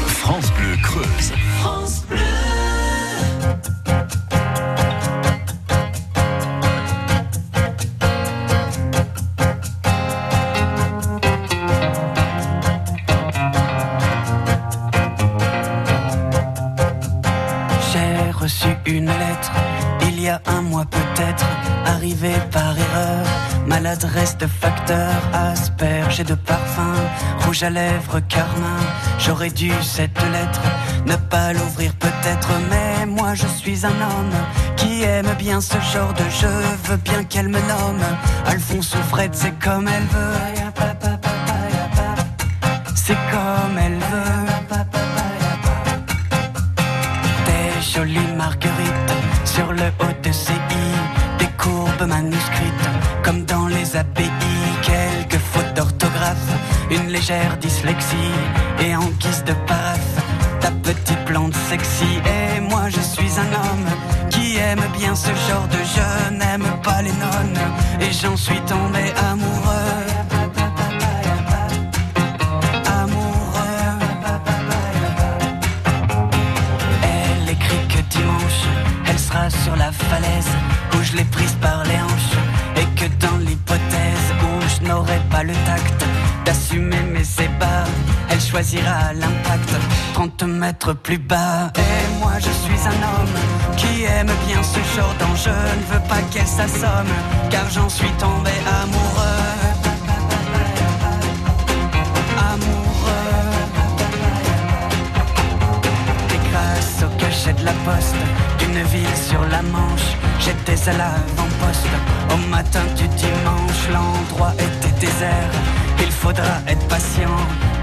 France 0.07 0.49
Bleu 0.53 0.77
Creuse. 0.81 1.33
France 1.59 2.05
Bleu. 2.07 2.17
J'ai 17.91 18.31
reçu 18.31 18.67
une 18.85 19.07
lettre 19.07 19.51
il 20.03 20.21
y 20.21 20.29
a 20.29 20.41
un 20.45 20.61
mois 20.61 20.85
peut-être, 20.85 21.45
arrivée 21.85 22.39
par 22.51 22.77
erreur. 22.79 23.56
Maladresse 23.67 24.37
de 24.37 24.47
facteur, 24.47 25.13
asperge 25.33 26.21
et 26.21 26.23
de 26.23 26.35
parfum, 26.35 26.95
rouge 27.45 27.63
à 27.63 27.69
lèvres, 27.69 28.21
carmin. 28.21 28.79
J'aurais 29.19 29.49
dû 29.49 29.71
cette 29.81 30.19
lettre 30.31 30.61
ne 31.05 31.15
pas 31.15 31.53
l'ouvrir 31.53 31.93
peut-être, 31.95 32.49
mais 32.69 33.05
moi 33.05 33.33
je 33.33 33.47
suis 33.47 33.85
un 33.85 33.89
homme 33.89 34.37
qui 34.77 35.03
aime 35.03 35.33
bien 35.37 35.59
ce 35.61 35.79
genre 35.93 36.13
de 36.13 36.29
jeu. 36.29 36.59
Veux 36.85 36.97
bien 36.97 37.23
qu'elle 37.25 37.49
me 37.49 37.59
nomme 37.59 38.03
Alphonse 38.45 38.95
ou 38.95 39.03
Fred, 39.09 39.31
c'est 39.33 39.57
comme 39.59 39.87
elle 39.87 40.07
veut. 40.15 40.37
C'est 42.95 43.17
comme 43.31 43.77
elle 43.77 43.99
veut. 44.11 44.77
Des 47.45 47.81
jolies 47.93 48.33
marguerites 48.35 49.13
sur 49.45 49.71
le 49.71 49.87
haut 49.99 50.15
de 50.23 50.31
CI, 50.31 50.51
légère 57.27 57.57
dyslexie 57.57 58.15
et 58.79 58.95
en 58.95 59.05
guise 59.19 59.43
de 59.43 59.53
paraphe, 59.67 60.15
ta 60.61 60.71
petite 60.71 61.25
plante 61.25 61.53
sexy. 61.69 62.21
Et 62.25 62.61
moi 62.61 62.83
je 62.89 63.01
suis 63.01 63.31
un 63.37 63.51
homme 63.53 63.89
qui 64.29 64.57
aime 64.57 64.83
bien 64.97 65.13
ce 65.13 65.27
genre 65.47 65.67
de 65.67 65.77
jeu, 65.77 66.37
n'aime 66.37 66.67
pas 66.83 67.01
les 67.01 67.11
nonnes 67.11 67.59
et 67.99 68.11
j'en 68.13 68.37
suis 68.37 68.61
tombé 68.61 69.11
amoureux. 69.29 70.07
Elle 77.03 77.49
écrit 77.49 77.87
que 77.89 78.01
dimanche, 78.09 78.61
elle 79.09 79.19
sera 79.19 79.49
sur 79.49 79.75
la 79.75 79.91
falaise 79.91 80.51
où 80.93 81.03
je 81.03 81.17
l'ai 81.17 81.25
prise 81.25 81.55
par 81.61 81.83
les 81.83 81.95
hanches. 81.95 82.37
Et 82.77 82.85
que 82.99 83.07
dans 83.25 83.37
l'hypothèse 83.37 84.27
où 84.43 84.61
je 84.69 84.87
n'aurai 84.87 85.19
pas 85.31 85.43
le 85.43 85.53
tact 85.65 86.05
d'assumer 86.45 86.86
choisira 88.57 89.13
l'impact 89.13 89.69
30 90.15 90.43
mètres 90.43 90.93
plus 90.93 91.19
bas. 91.19 91.71
Et 91.75 92.19
moi 92.19 92.33
je 92.39 92.49
suis 92.63 92.87
un 92.87 92.99
homme 93.09 93.37
qui 93.75 94.03
aime 94.05 94.31
bien 94.47 94.61
ce 94.63 94.79
genre 94.95 95.13
d'enjeu. 95.19 95.51
Ne 95.51 95.93
veux 95.93 96.03
pas 96.07 96.21
qu'elle 96.31 96.47
s'assomme, 96.47 97.13
car 97.51 97.69
j'en 97.69 97.87
suis 97.87 98.11
tombé 98.17 98.51
amoureux. 98.81 99.77
Au 106.99 107.19
cachet 107.19 107.53
de 107.53 107.63
la 107.63 107.73
poste 107.85 108.15
d'une 108.57 108.81
ville 108.85 109.17
sur 109.29 109.41
la 109.51 109.61
Manche, 109.61 110.17
j'étais 110.39 110.89
à 110.89 110.93
l'avant-poste. 110.93 111.93
Au 112.33 112.37
matin 112.49 112.81
du 112.95 113.07
dimanche, 113.09 113.83
l'endroit 113.93 114.53
était 114.55 114.99
désert. 114.99 115.51
Il 115.99 116.11
faudra 116.11 116.55
être 116.67 116.87
patient, 116.87 117.37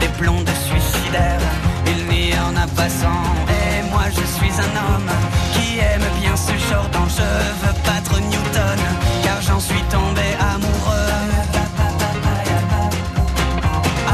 des 0.05 0.23
blondes 0.23 0.55
suicidaires. 0.69 1.41
Il 1.87 2.01
n'y 2.13 2.33
en 2.39 2.55
a 2.57 2.67
pas 2.79 2.89
cent. 2.89 3.25
Et 3.59 3.83
moi 3.91 4.05
je 4.17 4.25
suis 4.37 4.55
un 4.67 4.73
homme 4.85 5.11
qui 5.53 5.79
aime 5.79 6.09
bien 6.21 6.37
ce 6.37 6.55
genre 6.69 6.89
d'enjeu. 6.95 7.35
Veux 7.63 7.77
battre 7.87 8.15
Newton, 8.33 8.81
car 9.25 9.41
j'en 9.47 9.61
suis 9.61 9.85
tombé 9.97 10.27
amoureux. 10.55 11.11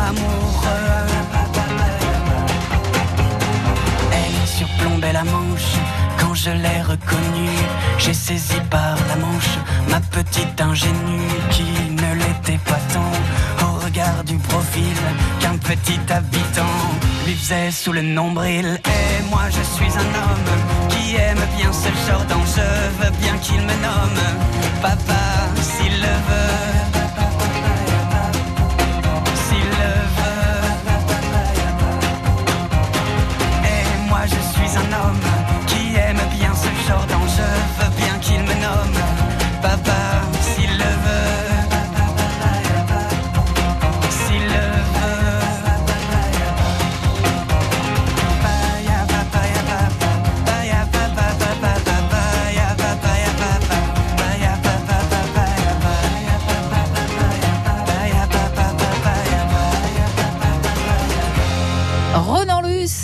Amoureux. 0.08 0.96
Elle 4.18 4.48
surplombait 4.58 5.12
la 5.12 5.24
manche 5.24 5.72
quand 6.18 6.34
je 6.34 6.50
l'ai 6.50 6.80
reconnue. 6.92 7.58
J'ai 7.98 8.14
saisi 8.14 8.60
par 8.70 8.96
la 9.08 9.16
manche 9.16 9.54
ma 9.88 10.00
petite 10.00 10.60
ingénue 10.60 11.32
qui 11.50 11.68
ne 12.02 12.10
l'était 12.20 12.62
pas 12.70 12.80
tant 12.94 13.12
du 14.24 14.36
profil 14.38 14.96
qu'un 15.40 15.56
petit 15.56 16.00
habitant 16.10 16.76
lui 17.26 17.34
faisait 17.34 17.70
sous 17.70 17.92
le 17.92 18.02
nombril. 18.02 18.80
Et 18.84 19.30
moi 19.30 19.44
je 19.48 19.62
suis 19.76 19.92
un 19.98 20.10
homme 20.22 20.50
qui 20.88 21.16
aime 21.16 21.44
bien 21.56 21.72
ce 21.72 21.88
genre 22.06 22.24
d'enjeu, 22.24 22.72
veut 23.00 23.12
bien 23.20 23.36
qu'il 23.38 23.60
me 23.60 23.74
nomme 23.86 24.22
papa 24.82 25.22
s'il 25.60 25.92
le 26.00 26.14
veut. 26.28 26.99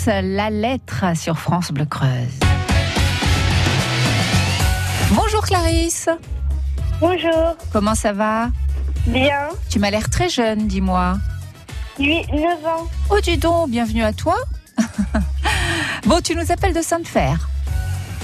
La 0.07 0.49
lettre 0.49 1.17
sur 1.17 1.37
France 1.37 1.73
Bleu 1.73 1.83
Creuse. 1.83 2.39
Bonjour 5.11 5.41
Clarisse. 5.41 6.07
Bonjour. 7.01 7.57
Comment 7.73 7.93
ça 7.93 8.13
va? 8.13 8.47
Bien. 9.07 9.49
Tu 9.69 9.79
m'as 9.79 9.91
l'air 9.91 10.09
très 10.09 10.29
jeune, 10.29 10.65
dis-moi. 10.65 11.17
8, 11.99 12.31
9 12.31 12.65
ans. 12.65 12.87
Oh, 13.09 13.19
dis 13.21 13.35
donc, 13.35 13.69
bienvenue 13.69 14.05
à 14.05 14.13
toi. 14.13 14.37
bon, 16.05 16.21
tu 16.23 16.37
nous 16.37 16.53
appelles 16.53 16.73
de 16.73 16.81
Sainte-Fer. 16.81 17.49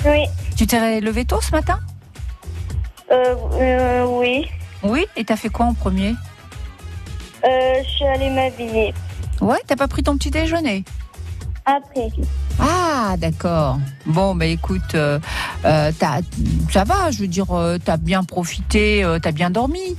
Oui. 0.06 0.24
Tu 0.56 0.65
t'es 0.65 1.02
levé 1.02 1.26
tôt 1.26 1.41
ce 1.41 1.52
matin? 1.52 1.82
Euh, 3.12 3.36
euh, 3.56 4.06
oui. 4.06 4.48
Oui, 4.84 5.06
et 5.17 5.26
t'as 5.26 5.36
fait 5.36 5.50
quoi 5.50 5.65
en 5.65 5.74
premier? 5.74 6.15
Euh, 7.43 7.74
je 7.84 7.89
suis 7.89 8.06
allée 8.06 8.30
m'habiller. 8.30 8.93
Ouais, 9.41 9.60
t'as 9.67 9.76
pas 9.76 9.89
pris 9.89 10.02
ton 10.02 10.15
petit 10.15 10.32
déjeuner? 10.32 10.86
Après. 11.65 12.10
Ah, 12.60 13.15
d'accord. 13.17 13.78
Bon, 14.06 14.36
bah 14.36 14.45
écoute, 14.45 14.95
euh, 14.95 15.19
euh, 15.65 15.91
t'as- 15.97 16.19
ça 16.71 16.84
va, 16.84 17.10
je 17.12 17.19
veux 17.19 17.28
dire, 17.28 17.52
euh, 17.52 17.78
t'as 17.84 17.97
bien 17.97 18.23
profité, 18.23 19.04
euh, 19.04 19.19
t'as 19.19 19.32
bien 19.32 19.49
dormi. 19.49 19.95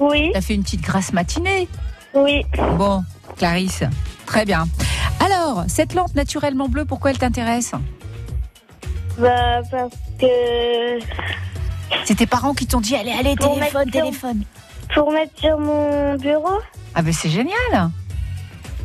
Oui. 0.00 0.30
T'as 0.34 0.40
fait 0.40 0.54
une 0.54 0.62
petite 0.62 0.82
grasse 0.82 1.12
matinée. 1.12 1.68
Oui. 2.14 2.44
Bon, 2.76 3.04
Clarisse, 3.36 3.84
très 4.26 4.44
bien. 4.44 4.66
Alors, 5.24 5.64
cette 5.68 5.94
lampe 5.94 6.14
naturellement 6.14 6.68
bleue, 6.68 6.84
pourquoi 6.84 7.10
elle 7.10 7.18
t'intéresse? 7.18 7.72
Bah, 9.18 9.62
parce 9.70 9.92
que. 10.20 10.98
C'est 12.04 12.16
tes 12.16 12.26
parents 12.26 12.52
qui 12.52 12.66
t'ont 12.66 12.80
dit, 12.80 12.96
allez, 12.96 13.12
allez, 13.12 13.36
Pour 13.36 13.54
téléphone, 13.54 13.82
sur- 13.84 13.92
téléphone. 14.02 14.42
Pour 14.94 15.12
mettre 15.12 15.38
sur 15.40 15.58
mon 15.58 16.16
bureau? 16.16 16.58
Ah 16.94 17.02
ben 17.02 17.12
c'est 17.12 17.28
génial. 17.30 17.90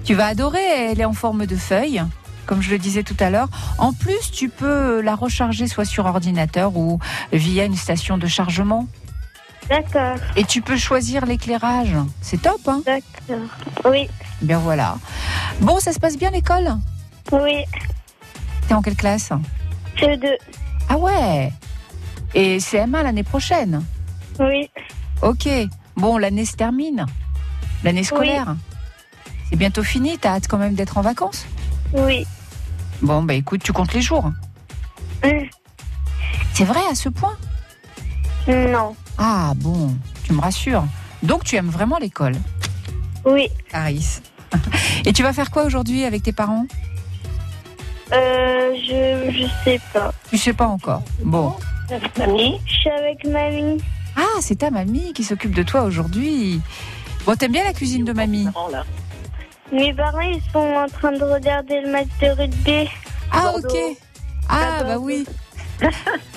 Tu 0.04 0.16
vas 0.16 0.28
adorer, 0.28 0.91
elle 0.91 0.99
est 0.99 1.06
en 1.06 1.14
forme 1.14 1.45
de 1.45 1.56
feuille, 1.56 2.02
comme 2.45 2.62
je 2.62 2.72
le 2.72 2.78
disais 2.78 3.04
tout 3.04 3.16
à 3.20 3.30
l'heure. 3.30 3.49
En 3.78 3.93
plus, 3.93 4.32
tu 4.32 4.49
peux 4.49 5.02
la 5.02 5.16
recharger 5.16 5.68
soit 5.68 5.86
sur 5.86 6.06
ordinateur 6.06 6.76
ou 6.76 6.99
via 7.32 7.66
une 7.66 7.76
station 7.76 8.18
de 8.18 8.28
chargement. 8.28 8.88
D'accord. 9.70 10.18
Et 10.36 10.43
tu 10.43 10.62
peux 10.62 10.76
choisir 10.76 11.26
l'éclairage. 11.26 11.95
C'est 12.22 12.41
top, 12.41 12.60
hein? 12.68 12.82
D'accord. 12.86 13.47
Oui. 13.86 14.10
Bien 14.41 14.58
voilà. 14.58 14.97
Bon, 15.62 15.80
ça 15.80 15.93
se 15.93 15.99
passe 15.99 16.18
bien 16.18 16.32
l'école? 16.32 16.78
Oui. 17.32 17.64
T'es 18.68 18.74
en 18.74 18.82
quelle 18.82 18.95
classe? 18.95 19.32
CE2. 19.97 20.28
Ah 20.89 20.97
ouais? 20.97 21.54
Et 22.34 22.58
CM1 22.58 23.04
l'année 23.04 23.24
prochaine? 23.24 23.84
Oui. 24.39 24.70
Ok. 25.22 25.47
Bon, 25.95 26.18
l'année 26.18 26.45
se 26.45 26.56
termine. 26.56 27.06
L'année 27.84 28.04
scolaire? 28.04 28.56
C'est 29.52 29.58
bientôt 29.58 29.84
fini, 29.84 30.18
t'as 30.18 30.36
hâte 30.36 30.47
quand 30.47 30.58
même 30.58 30.74
d'être 30.76 30.97
en 30.97 31.02
vacances 31.02 31.45
Oui. 31.93 32.26
Bon, 33.02 33.22
bah 33.22 33.34
écoute, 33.34 33.62
tu 33.64 33.74
comptes 33.74 33.93
les 33.93 34.02
jours. 34.02 34.32
C'est 36.54 36.64
vrai 36.66 36.80
à 36.89 36.95
ce 36.95 37.10
point 37.10 37.38
Non. 38.47 38.95
Ah 39.18 39.54
bon, 39.58 39.95
tu 40.24 40.34
me 40.34 40.41
rassures. 40.41 40.86
Donc 41.22 41.43
tu 41.43 41.56
aimes 41.58 41.70
vraiment 41.70 41.97
l'école 41.97 42.36
Oui. 43.26 43.49
Clarisse. 43.70 44.22
Et 45.06 45.14
tu 45.14 45.22
vas 45.24 45.34
faire 45.34 45.52
quoi 45.52 45.64
aujourd'hui 45.66 46.06
avec 46.06 46.24
tes 46.24 46.32
parents 46.34 46.66
Euh, 48.14 48.74
je, 48.76 49.32
je 49.32 49.47
sais 49.64 49.80
pas. 49.93 50.14
Tu 50.30 50.38
sais 50.38 50.54
pas 50.54 50.68
encore. 50.68 51.04
Bon. 51.24 51.54
Mamie 52.18 52.60
Je 52.66 52.72
suis 52.74 52.89
avec 52.89 53.26
mamie. 53.26 53.82
Ah, 54.16 54.39
c'est 54.39 54.56
ta 54.60 54.72
mamie 54.72 55.14
qui 55.14 55.24
s'occupe 55.24 55.54
de 55.54 55.64
toi 55.64 55.84
aujourd'hui. 55.84 56.62
Bon, 57.26 57.36
t'aimes 57.36 57.52
bien 57.52 57.64
la 57.66 57.74
cuisine 57.74 58.06
de 58.06 58.14
mamie 58.14 58.47
Mes 59.72 59.94
parents, 59.94 60.20
ils 60.20 60.42
sont 60.52 60.60
en 60.60 60.88
train 60.88 61.12
de 61.14 61.24
regarder 61.24 61.82
le 61.82 61.92
match 61.92 62.08
de 62.22 62.28
rugby. 62.28 62.90
Ah, 63.32 63.54
ok. 63.56 63.78
Ah, 64.50 64.84
bah 64.84 64.98
oui. 65.00 65.26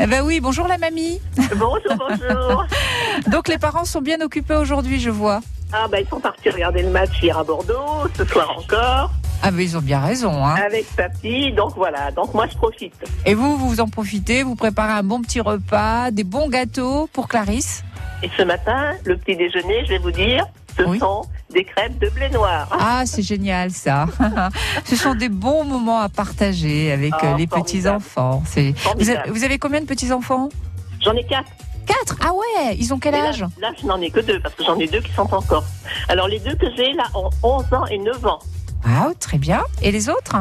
Eh 0.00 0.06
bah 0.06 0.22
oui, 0.24 0.40
bonjour 0.40 0.66
la 0.66 0.78
mamie. 0.78 1.20
Bonjour, 1.56 1.80
bonjour. 1.98 2.64
Donc 3.30 3.46
les 3.48 3.58
parents 3.58 3.84
sont 3.84 4.00
bien 4.00 4.18
occupés 4.22 4.54
aujourd'hui, 4.56 4.98
je 4.98 5.10
vois. 5.10 5.40
Ah 5.70 5.86
bah 5.86 6.00
ils 6.00 6.08
sont 6.08 6.18
partis 6.20 6.48
regarder 6.48 6.82
le 6.82 6.88
match 6.88 7.10
hier 7.22 7.36
à 7.38 7.44
Bordeaux, 7.44 8.08
ce 8.16 8.24
soir 8.24 8.56
encore, 8.56 9.10
Ah, 9.42 9.50
mais 9.50 9.64
ils 9.64 9.76
ont 9.76 9.82
bien 9.82 10.00
raison, 10.00 10.32
hein. 10.46 10.54
avec 10.54 10.86
papy, 10.96 11.52
donc 11.52 11.72
voilà, 11.76 12.10
donc 12.12 12.32
moi 12.32 12.46
je 12.50 12.56
profite. 12.56 12.94
Et 13.26 13.34
vous, 13.34 13.56
vous 13.58 13.80
en 13.80 13.88
profitez, 13.88 14.42
vous 14.44 14.54
préparez 14.56 14.92
un 14.94 15.02
bon 15.02 15.20
petit 15.20 15.40
repas, 15.40 16.10
des 16.10 16.24
bons 16.24 16.48
gâteaux 16.48 17.08
pour 17.12 17.28
Clarisse. 17.28 17.84
Et 18.22 18.30
ce 18.38 18.42
matin, 18.44 18.92
le 19.04 19.16
petit 19.18 19.36
déjeuner, 19.36 19.84
je 19.84 19.90
vais 19.90 19.98
vous 19.98 20.12
dire, 20.12 20.46
ce 20.78 20.84
sont 20.98 21.22
des 21.50 21.64
crêpes 21.64 21.98
de 21.98 22.08
blé 22.10 22.28
noir. 22.30 22.68
Ah, 22.72 23.02
c'est 23.06 23.22
génial 23.22 23.70
ça. 23.70 24.06
Ce 24.84 24.96
sont 24.96 25.14
des 25.14 25.28
bons 25.28 25.64
moments 25.64 26.00
à 26.00 26.08
partager 26.08 26.90
avec 26.92 27.12
Ah, 27.20 27.26
euh, 27.32 27.36
les 27.36 27.46
formidable. 27.46 27.62
petits-enfants. 27.64 28.42
Vous, 28.98 29.10
avez- 29.10 29.30
vous 29.30 29.44
avez 29.44 29.58
combien 29.58 29.80
de 29.80 29.86
petits-enfants? 29.86 30.48
J'en 31.04 31.12
ai 31.12 31.24
quatre. 31.24 31.50
Quatre? 31.86 32.16
Ah 32.24 32.32
ouais, 32.32 32.76
ils 32.78 32.94
ont 32.94 32.98
quel 32.98 33.12
là- 33.12 33.26
âge? 33.28 33.44
Là, 33.60 33.70
je 33.80 33.86
n'en 33.86 34.00
ai 34.00 34.10
que 34.10 34.20
deux, 34.20 34.40
parce 34.40 34.54
que 34.54 34.64
j'en 34.64 34.78
ai 34.78 34.86
deux 34.86 35.00
qui 35.02 35.12
sont 35.12 35.32
en 35.34 35.42
Corse. 35.42 35.66
Alors 36.08 36.28
les 36.28 36.38
deux 36.40 36.54
que 36.54 36.66
j'ai 36.76 36.92
là 36.94 37.04
ont 37.14 37.28
11 37.42 37.64
ans 37.74 37.84
et 37.86 37.98
9 37.98 38.24
ans. 38.26 38.38
Ah, 38.86 39.08
très 39.20 39.36
bien. 39.38 39.62
Et 39.82 39.92
les 39.92 40.08
autres? 40.08 40.36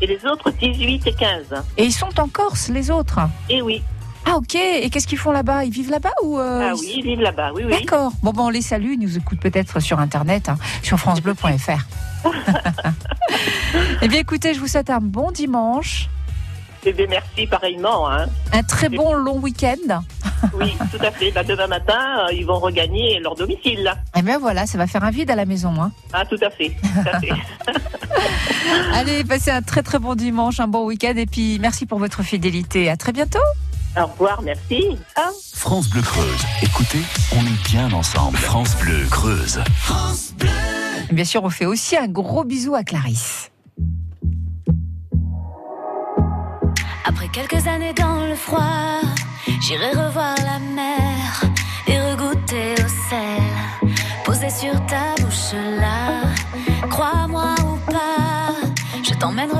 Et 0.00 0.06
les 0.08 0.24
autres 0.26 0.50
18 0.50 1.06
et 1.06 1.12
15. 1.12 1.62
Et 1.76 1.84
ils 1.84 1.92
sont 1.92 2.18
en 2.18 2.26
Corse, 2.28 2.68
les 2.70 2.90
autres? 2.90 3.20
Et 3.48 3.62
oui. 3.62 3.82
Ah 4.26 4.36
ok, 4.36 4.54
et 4.54 4.90
qu'est-ce 4.90 5.06
qu'ils 5.06 5.18
font 5.18 5.32
là-bas? 5.32 5.64
Ils 5.64 5.72
vivent 5.72 5.90
là-bas 5.90 6.12
ou 6.22 6.38
euh, 6.38 6.70
Ah 6.70 6.74
oui, 6.78 6.94
ils 6.98 7.04
vivent 7.04 7.20
là-bas, 7.20 7.52
oui, 7.54 7.62
oui. 7.64 7.70
D'accord. 7.70 8.12
Bon, 8.22 8.32
ben 8.32 8.42
on 8.42 8.50
les 8.50 8.62
salue, 8.62 8.92
ils 8.92 8.98
nous 9.00 9.16
écoutent 9.16 9.40
peut-être 9.40 9.80
sur 9.80 9.98
Internet, 9.98 10.48
hein, 10.48 10.56
sur 10.82 10.98
francebleu.fr. 10.98 11.86
eh 14.02 14.08
bien 14.08 14.20
écoutez, 14.20 14.52
je 14.54 14.60
vous 14.60 14.66
souhaite 14.68 14.90
un 14.90 15.00
bon 15.00 15.30
dimanche, 15.30 16.08
Eh 16.84 16.92
bien, 16.92 17.06
merci 17.08 17.46
pareillement. 17.46 18.10
Hein. 18.10 18.26
un 18.52 18.62
très 18.62 18.88
bon 18.90 19.14
long 19.14 19.38
week-end. 19.38 20.02
Oui, 20.54 20.74
tout 20.90 21.04
à 21.04 21.10
fait. 21.10 21.30
Bah, 21.32 21.42
demain 21.44 21.66
matin, 21.66 22.26
euh, 22.28 22.32
ils 22.32 22.46
vont 22.46 22.58
regagner 22.58 23.18
leur 23.20 23.34
domicile. 23.34 23.82
Là. 23.82 23.96
Et 24.16 24.22
bien 24.22 24.38
voilà, 24.38 24.66
ça 24.66 24.78
va 24.78 24.86
faire 24.86 25.04
un 25.04 25.10
vide 25.10 25.30
à 25.30 25.34
la 25.36 25.44
maison. 25.44 25.74
Hein. 25.80 25.92
Ah, 26.12 26.24
tout 26.24 26.38
à 26.42 26.50
fait. 26.50 26.70
Tout 26.70 27.08
à 27.10 27.20
fait. 27.20 27.30
Allez, 28.94 29.24
passez 29.24 29.50
un 29.50 29.62
très 29.62 29.82
très 29.82 29.98
bon 29.98 30.14
dimanche, 30.14 30.60
un 30.60 30.68
bon 30.68 30.84
week-end 30.86 31.14
et 31.16 31.26
puis 31.26 31.58
merci 31.60 31.86
pour 31.86 31.98
votre 31.98 32.22
fidélité. 32.22 32.90
À 32.90 32.96
très 32.96 33.12
bientôt. 33.12 33.38
Au 33.98 34.06
revoir, 34.06 34.40
merci. 34.42 34.96
France 35.54 35.88
Bleu 35.88 36.02
Creuse. 36.02 36.42
Écoutez, 36.62 37.00
on 37.36 37.40
est 37.44 37.68
bien 37.68 37.92
ensemble. 37.92 38.38
France 38.38 38.76
Bleu 38.76 39.04
Creuse. 39.10 39.60
Et 41.10 41.12
bien 41.12 41.24
sûr, 41.24 41.42
on 41.42 41.50
fait 41.50 41.66
aussi 41.66 41.96
un 41.96 42.06
gros 42.06 42.44
bisou 42.44 42.74
à 42.76 42.84
Clarisse. 42.84 43.50
Après 47.04 47.28
quelques 47.28 47.66
années 47.66 47.92
dans 47.92 48.26
le 48.26 48.36
froid, 48.36 49.00
j'irai 49.60 49.90
revoir 49.90 50.36
la 50.36 50.58
mer 50.60 51.42
et 51.88 52.00
regoûter 52.00 52.74
au 52.74 52.88
sel. 53.08 53.42
Posé 54.24 54.48
sur 54.50 54.74
ta 54.86 55.20
bouche 55.20 55.52
là, 55.80 56.22
crois-moi 56.88 57.54
ou 57.64 57.90
pas, 57.90 58.54
je 59.02 59.14
t'emmène 59.14 59.50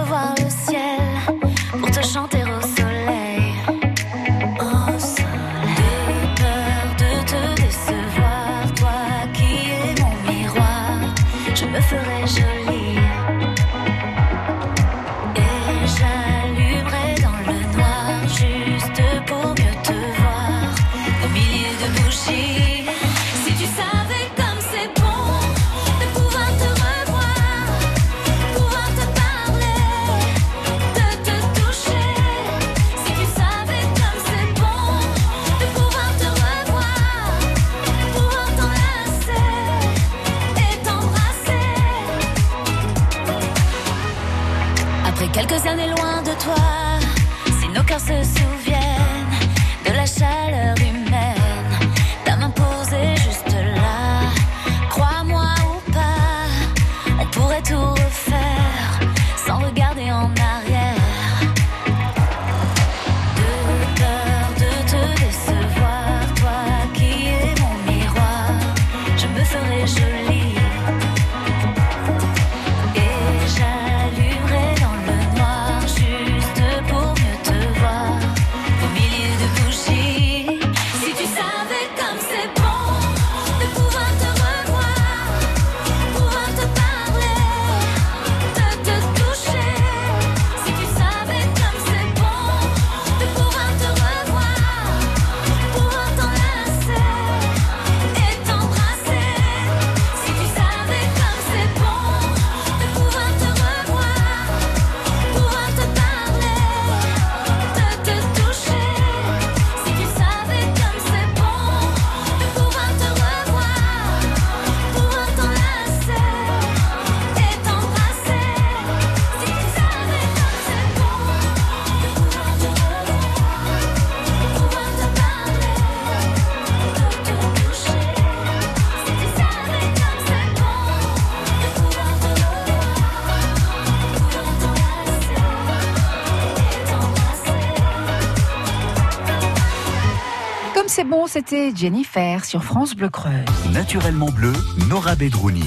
c'était 141.33 141.70
Jennifer 141.72 142.45
sur 142.45 142.64
France 142.64 142.97
Bleu 142.97 143.09
Creuse. 143.09 143.45
Naturellement 143.72 144.31
bleu, 144.31 144.53
Nora 144.89 145.14
Bedrouni. 145.14 145.62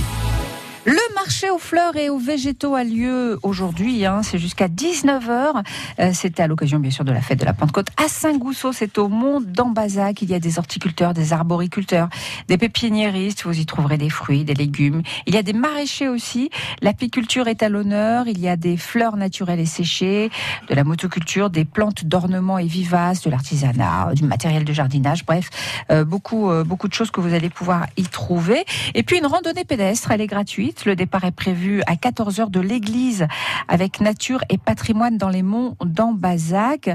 Marché 1.23 1.49
aux 1.49 1.57
fleurs 1.57 1.95
et 1.95 2.09
aux 2.09 2.17
végétaux 2.17 2.75
a 2.75 2.83
lieu 2.83 3.39
aujourd'hui, 3.43 4.05
hein, 4.05 4.23
c'est 4.23 4.37
jusqu'à 4.37 4.67
19h. 4.67 5.63
Euh, 5.99 6.11
c'est 6.13 6.41
à 6.41 6.47
l'occasion 6.47 6.79
bien 6.79 6.91
sûr 6.91 7.05
de 7.05 7.13
la 7.13 7.21
fête 7.21 7.39
de 7.39 7.45
la 7.45 7.53
Pentecôte. 7.53 7.87
À 7.95 8.09
Saint-Gousseau, 8.09 8.73
c'est 8.73 8.97
au 8.97 9.07
Mont 9.07 9.39
d'Ambazac. 9.39 10.21
Il 10.21 10.29
y 10.29 10.33
a 10.33 10.39
des 10.39 10.59
horticulteurs, 10.59 11.13
des 11.13 11.31
arboriculteurs, 11.31 12.09
des 12.49 12.57
pépiniéristes. 12.57 13.45
Vous 13.45 13.57
y 13.57 13.65
trouverez 13.65 13.97
des 13.97 14.09
fruits, 14.09 14.43
des 14.43 14.53
légumes. 14.53 15.01
Il 15.25 15.33
y 15.33 15.37
a 15.37 15.43
des 15.43 15.53
maraîchers 15.53 16.09
aussi. 16.09 16.49
L'apiculture 16.81 17.47
est 17.47 17.63
à 17.63 17.69
l'honneur. 17.69 18.27
Il 18.27 18.41
y 18.41 18.49
a 18.49 18.57
des 18.57 18.75
fleurs 18.75 19.15
naturelles 19.15 19.61
et 19.61 19.65
séchées, 19.65 20.29
de 20.67 20.75
la 20.75 20.83
motoculture, 20.83 21.49
des 21.49 21.63
plantes 21.63 22.03
d'ornement 22.03 22.57
et 22.57 22.67
vivaces, 22.67 23.21
de 23.21 23.29
l'artisanat, 23.29 24.11
du 24.13 24.25
matériel 24.25 24.65
de 24.65 24.73
jardinage. 24.73 25.25
Bref, 25.25 25.49
euh, 25.89 26.03
beaucoup, 26.03 26.51
euh, 26.51 26.65
beaucoup 26.65 26.89
de 26.89 26.93
choses 26.93 27.11
que 27.11 27.21
vous 27.21 27.33
allez 27.33 27.49
pouvoir 27.49 27.87
y 27.95 28.03
trouver. 28.03 28.65
Et 28.93 29.03
puis 29.03 29.19
une 29.19 29.27
randonnée 29.27 29.63
pédestre, 29.63 30.11
elle 30.11 30.19
est 30.19 30.27
gratuite. 30.27 30.83
Est 31.21 31.31
prévu 31.31 31.81
à 31.85 31.93
14h 31.93 32.49
de 32.49 32.59
l'église 32.59 33.27
avec 33.67 34.01
nature 34.01 34.43
et 34.49 34.57
patrimoine 34.57 35.17
dans 35.17 35.29
les 35.29 35.43
monts 35.43 35.75
d'Ambazac. 35.83 36.89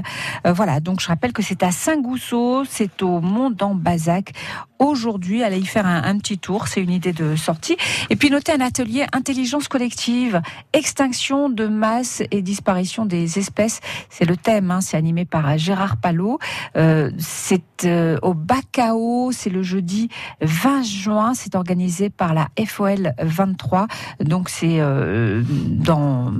Euh, 0.45 0.53
voilà, 0.53 0.79
donc 0.79 0.99
je 0.99 1.07
rappelle 1.07 1.33
que 1.33 1.41
c'est 1.41 1.63
à 1.63 1.71
Saint-Gousseau, 1.71 2.65
c'est 2.65 3.01
au 3.01 3.21
mont 3.21 3.49
d'Ambazac. 3.49 4.33
Aujourd'hui, 4.77 5.43
allez 5.43 5.59
y 5.59 5.65
faire 5.65 5.85
un, 5.85 6.03
un 6.03 6.17
petit 6.17 6.37
tour, 6.37 6.67
c'est 6.67 6.81
une 6.81 6.91
idée 6.91 7.13
de 7.13 7.35
sortie. 7.35 7.77
Et 8.09 8.15
puis 8.15 8.29
notez 8.29 8.51
un 8.51 8.61
atelier 8.61 9.05
intelligence 9.13 9.67
collective, 9.67 10.41
extinction 10.73 11.49
de 11.49 11.67
masse 11.67 12.23
et 12.31 12.41
disparition 12.41 13.05
des 13.05 13.39
espèces. 13.39 13.79
C'est 14.09 14.25
le 14.25 14.37
thème, 14.37 14.71
hein, 14.71 14.81
c'est 14.81 14.97
animé 14.97 15.25
par 15.25 15.57
Gérard 15.57 15.97
Palot. 15.97 16.39
Euh, 16.75 17.11
c'est 17.17 17.85
euh, 17.85 18.17
au 18.21 18.33
Bacao, 18.33 19.31
c'est 19.31 19.49
le 19.49 19.63
jeudi 19.63 20.09
20 20.41 20.83
juin, 20.83 21.33
c'est 21.33 21.55
organisé 21.55 22.09
par 22.09 22.33
la 22.33 22.49
FOL 22.65 23.13
23. 23.19 23.87
Donc 24.19 24.49
c'est 24.49 24.79
euh, 24.79 25.43
dans 25.45 26.33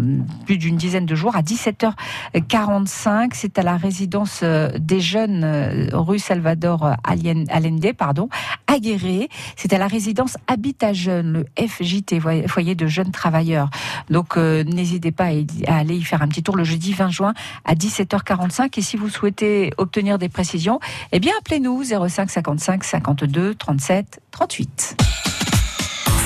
plus 0.46 0.58
d'une 0.58 0.78
dizaine 0.78 1.06
de 1.06 1.16
jours 1.16 1.36
à 1.36 1.42
17h45. 1.42 3.32
C'est 3.34 3.58
à 3.60 3.64
la 3.64 3.78
résidence 3.78 4.42
euh, 4.44 4.70
des 4.80 5.00
jeunes 5.00 5.44
euh, 5.44 5.88
rue 5.94 6.20
Salvador 6.20 6.96
Allende, 7.04 7.94
pardon, 7.98 8.30
à 8.68 8.80
Guéret. 8.80 9.30
C'est 9.56 9.74
à 9.74 9.78
la 9.78 9.88
résidence 9.88 10.38
Habitat 10.48 10.94
Jeunes, 10.94 11.32
le 11.34 11.68
FJT, 11.68 12.20
foyer 12.48 12.76
de 12.76 12.88
jeunes 12.88 13.12
travailleurs. 13.12 13.70
Donc 14.10 14.38
euh, 14.38 14.64
n'hésitez 14.64 15.12
pas 15.12 15.30
à 15.68 15.76
aller 15.78 15.96
y 15.96 16.04
faire 16.04 16.22
un 16.22 16.28
petit 16.28 16.44
tour 16.44 16.56
le 16.56 16.64
jeudi 16.64 16.94
20 16.94 17.10
juin 17.10 17.34
à 17.66 17.76
17h45. 17.76 18.78
Et 18.78 18.82
si 18.82 18.98
vous 18.98 19.10
souhaitez 19.10 19.72
obtenir 19.78 20.18
des 20.18 20.30
précisions, 20.30 20.80
eh 21.12 21.20
bien 21.20 21.34
appelez-nous 21.40 21.84
05 21.84 22.30
55 22.30 22.84
52 22.84 23.56
37 23.56 24.22
38. 24.32 25.39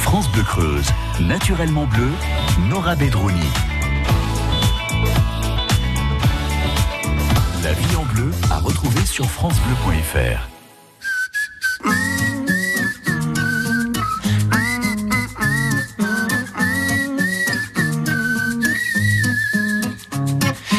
France 0.03 0.29
Bleu 0.31 0.43
Creuse, 0.43 0.85
naturellement 1.21 1.85
bleu, 1.85 2.11
Nora 2.69 2.95
Bedrouni. 2.95 3.39
La 7.63 7.73
vie 7.73 7.95
en 7.95 8.03
bleu 8.13 8.29
à 8.51 8.59
retrouver 8.59 9.05
sur 9.05 9.25
francebleu.fr. 9.25 10.49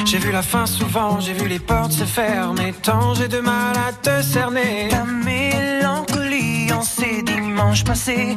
J'ai 0.04 0.18
vu 0.18 0.30
la 0.30 0.42
fin 0.42 0.66
souvent, 0.66 1.18
j'ai 1.18 1.32
vu 1.32 1.48
les 1.48 1.58
portes 1.58 1.90
se 1.90 2.04
fermer. 2.04 2.72
Tant 2.82 3.14
j'ai 3.14 3.26
de 3.26 3.40
mal 3.40 3.74
à 3.76 3.92
te 3.92 4.22
cerner. 4.22 4.86
Ta 4.88 5.04
mélancolie 5.04 6.53
en 6.72 6.82
ces 6.82 7.22
dimanches 7.22 7.84
passés. 7.84 8.36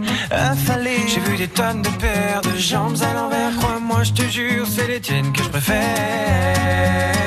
J'ai 1.07 1.19
vu 1.19 1.37
des 1.37 1.47
tonnes 1.47 1.81
de 1.81 1.89
paires 1.89 2.41
de 2.41 2.57
jambes 2.57 2.97
à 3.01 3.13
l'envers. 3.13 3.55
Crois-moi, 3.57 4.03
je 4.03 4.13
te 4.13 4.23
jure, 4.23 4.65
c'est 4.67 4.87
les 4.87 5.01
tiennes 5.01 5.31
que 5.33 5.43
je 5.43 5.49
préfère. 5.49 7.17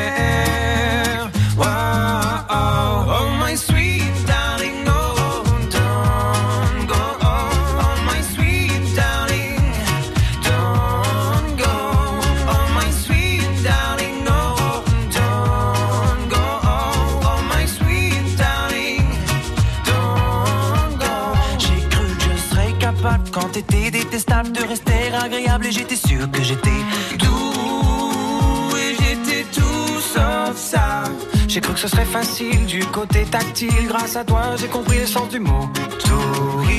De 24.49 24.63
rester 24.63 25.13
agréable 25.13 25.67
et 25.67 25.73
j'étais 25.73 25.97
sûr 25.97 26.31
que 26.31 26.43
j'étais 26.43 26.71
doux 27.19 28.77
et 28.77 28.95
j'étais 28.95 29.45
tout 29.53 30.01
sauf 30.01 30.57
ça. 30.57 31.05
J'ai 31.47 31.61
cru 31.61 31.75
que 31.75 31.81
ce 31.81 31.89
serait 31.89 32.07
facile 32.07 32.65
du 32.65 32.85
côté 32.87 33.25
tactile. 33.25 33.87
Grâce 33.89 34.17
à 34.17 34.25
toi, 34.25 34.57
j'ai 34.57 34.69
compris 34.69 34.99
le 34.99 35.07
sens 35.07 35.29
du 35.29 35.41
mot. 35.41 35.69
Torride 35.99 36.79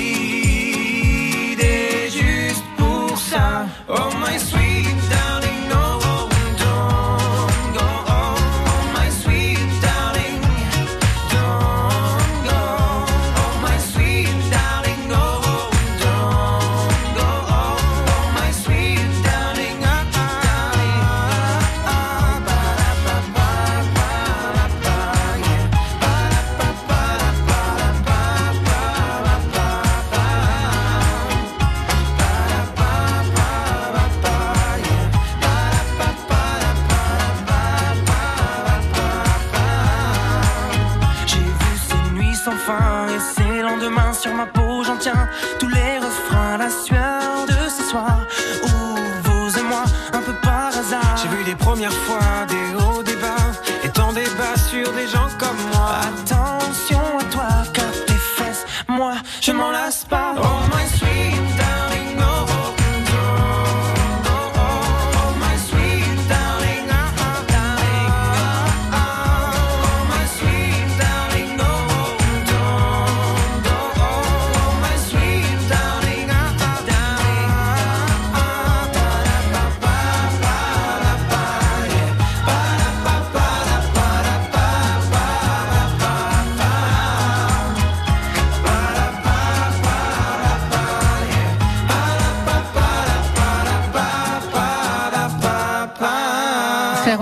et 1.59 2.09
juste 2.09 2.63
pour 2.77 3.15
ça. 3.17 3.67
Oh 3.89 4.09
my 4.19 4.39
sweet 4.39 5.10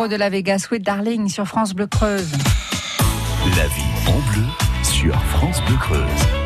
de 0.10 0.16
la 0.16 0.30
Vega, 0.30 0.58
Sweet 0.58 0.84
Darling 0.84 1.30
sur 1.30 1.46
France 1.46 1.74
Bleu 1.74 1.88
Creuse. 1.88 2.32
La 3.56 3.68
vie 3.68 3.84
en 4.08 4.20
bleu 4.32 4.48
sur 4.84 5.16
France 5.26 5.62
Bleu 5.66 5.78
Creuse. 5.78 6.39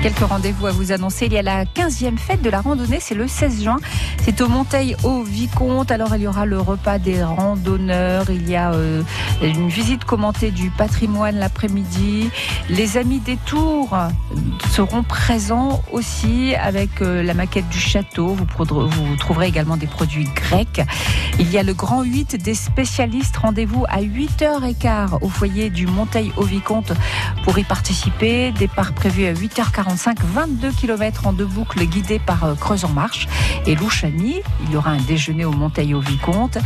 Quelques 0.00 0.20
rendez-vous 0.20 0.66
à 0.66 0.70
vous 0.70 0.92
annoncer. 0.92 1.26
Il 1.26 1.32
y 1.32 1.38
a 1.38 1.42
la 1.42 1.64
15e 1.64 2.18
fête 2.18 2.40
de 2.40 2.50
la 2.50 2.60
randonnée, 2.60 2.98
c'est 3.00 3.16
le 3.16 3.26
16 3.26 3.64
juin. 3.64 3.78
C'est 4.22 4.40
au 4.40 4.48
Monteil 4.48 4.94
au 5.02 5.22
Vicomte. 5.24 5.90
Alors 5.90 6.14
il 6.14 6.22
y 6.22 6.26
aura 6.28 6.46
le 6.46 6.60
repas 6.60 7.00
des 7.00 7.20
randonneurs, 7.22 8.30
il 8.30 8.48
y 8.48 8.54
a 8.54 8.72
euh, 8.72 9.02
une 9.42 9.68
visite 9.68 10.04
commentée 10.04 10.52
du 10.52 10.70
patrimoine 10.70 11.36
l'après-midi. 11.36 12.30
Les 12.70 12.96
amis 12.96 13.18
des 13.18 13.36
Tours 13.38 13.96
seront 14.70 15.02
présents 15.02 15.82
aussi 15.90 16.54
avec 16.54 17.02
euh, 17.02 17.24
la 17.24 17.34
maquette 17.34 17.68
du 17.68 17.80
château. 17.80 18.28
Vous, 18.28 18.46
vous 18.64 19.16
trouverez 19.16 19.48
également 19.48 19.76
des 19.76 19.88
produits 19.88 20.28
grecs. 20.32 20.80
Il 21.40 21.50
y 21.50 21.58
a 21.58 21.64
le 21.64 21.74
grand 21.74 22.04
8 22.04 22.36
des 22.36 22.54
spécialistes. 22.54 23.36
Rendez-vous 23.36 23.84
à 23.88 24.00
8h15 24.00 25.18
au 25.22 25.28
foyer 25.28 25.70
du 25.70 25.88
Monteil 25.88 26.32
au 26.36 26.44
Vicomte 26.44 26.92
pour 27.42 27.58
y 27.58 27.64
participer. 27.64 28.52
Départ 28.52 28.92
prévu 28.92 29.26
à 29.26 29.32
8h45, 29.88 30.16
22 30.22 30.70
km 30.72 31.26
en 31.26 31.32
deux 31.32 31.46
boucles 31.46 31.84
guidées 31.84 32.18
par 32.18 32.44
euh, 32.44 32.54
Creuse 32.54 32.84
en 32.84 32.90
Marche 32.90 33.28
et 33.66 33.74
Louchani. 33.74 34.40
Il 34.64 34.72
y 34.72 34.76
aura 34.76 34.90
un 34.90 35.00
déjeuner 35.00 35.44
au 35.44 35.52
Monteil 35.52 35.94
au 35.94 36.00
Vicomte. 36.00 36.58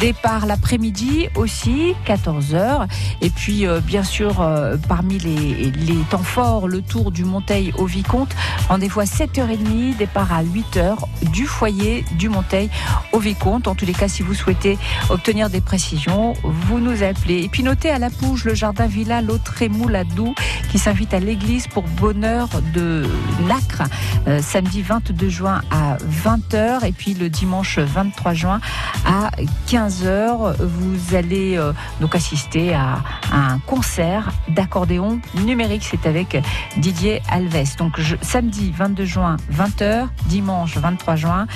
Départ 0.00 0.46
l'après-midi 0.46 1.28
aussi, 1.34 1.94
14h. 2.06 2.86
Et 3.22 3.30
puis, 3.30 3.66
euh, 3.66 3.80
bien 3.80 4.02
sûr, 4.02 4.40
euh, 4.40 4.76
parmi 4.88 5.18
les, 5.18 5.70
les 5.70 5.96
temps 6.10 6.18
forts, 6.18 6.68
le 6.68 6.82
tour 6.82 7.10
du 7.10 7.24
Monteil 7.24 7.72
au 7.78 7.86
Vicomte. 7.86 8.34
Rendez-vous 8.68 9.00
à 9.00 9.04
7h30, 9.04 9.96
départ 9.96 10.32
à 10.32 10.42
8h 10.42 10.96
du 11.32 11.46
foyer 11.46 12.04
du 12.12 12.28
Monteil 12.28 12.70
au 13.12 13.18
Vicomte. 13.18 13.68
En 13.68 13.74
tous 13.74 13.86
les 13.86 13.94
cas, 13.94 14.08
si 14.08 14.22
vous 14.22 14.34
souhaitez 14.34 14.78
obtenir 15.10 15.50
des 15.50 15.60
précisions, 15.60 16.34
vous 16.42 16.78
nous 16.78 17.02
appelez. 17.02 17.42
Et 17.42 17.48
puis 17.48 17.62
notez 17.62 17.90
à 17.90 17.98
la 17.98 18.10
Pouge 18.10 18.44
le 18.44 18.54
jardin 18.54 18.86
Villa 18.86 19.22
Lautremouladou 19.22 20.34
qui 20.70 20.78
s'invite 20.78 21.14
à 21.14 21.20
l'église 21.20 21.66
pour 21.68 21.84
bonheur 21.84 22.48
de 22.72 23.04
Nacre 23.46 23.82
euh, 24.26 24.40
samedi 24.42 24.82
22 24.82 25.28
juin 25.28 25.62
à 25.70 25.96
20h 25.96 26.84
et 26.84 26.92
puis 26.92 27.14
le 27.14 27.28
dimanche 27.28 27.78
23 27.78 28.34
juin 28.34 28.60
à 29.06 29.30
15h. 29.68 30.56
Vous 30.60 31.14
allez 31.14 31.56
euh, 31.56 31.72
donc 32.00 32.14
assister 32.14 32.74
à, 32.74 32.98
un 33.32 33.58
concert 33.60 34.30
d'accordéon 34.48 35.20
numérique. 35.44 35.86
C'est 35.88 36.06
avec 36.06 36.40
Didier 36.76 37.22
Alves. 37.28 37.76
Donc 37.78 38.00
samedi 38.22 38.72
22 38.76 39.04
juin 39.04 39.36
20h, 39.52 40.08
dimanche 40.26 40.76
23 40.76 41.16
juin 41.16 41.46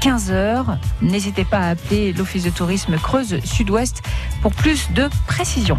15h. 0.00 0.78
N'hésitez 1.00 1.44
pas 1.44 1.58
à 1.58 1.68
appeler 1.70 2.12
l'Office 2.12 2.44
de 2.44 2.50
tourisme 2.50 2.96
Creuse 2.96 3.38
Sud-Ouest 3.44 4.02
pour 4.42 4.52
plus 4.52 4.90
de 4.92 5.08
précisions. 5.26 5.78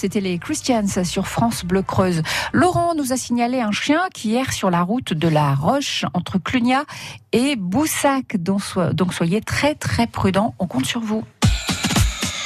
C'était 0.00 0.20
les 0.20 0.38
Christians 0.38 1.04
sur 1.04 1.28
France 1.28 1.62
Bleu 1.62 1.82
Creuse. 1.82 2.22
Laurent 2.52 2.94
nous 2.96 3.12
a 3.12 3.18
signalé 3.18 3.60
un 3.60 3.70
chien 3.70 4.00
qui 4.14 4.34
erre 4.34 4.50
sur 4.52 4.70
la 4.70 4.80
route 4.80 5.12
de 5.12 5.28
la 5.28 5.54
Roche 5.54 6.06
entre 6.14 6.38
Clunia 6.38 6.84
et 7.32 7.54
Boussac. 7.56 8.38
Donc, 8.38 8.62
so- 8.62 8.94
donc 8.94 9.12
soyez 9.12 9.42
très 9.42 9.74
très 9.74 10.06
prudents, 10.06 10.54
on 10.58 10.66
compte 10.66 10.86
sur 10.86 11.00
vous. 11.00 11.22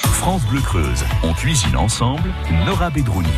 France 0.02 0.42
Bleu 0.46 0.60
Creuse. 0.60 1.04
On 1.22 1.32
cuisine 1.32 1.76
ensemble. 1.76 2.28
Nora 2.66 2.90
Bedrouni. 2.90 3.28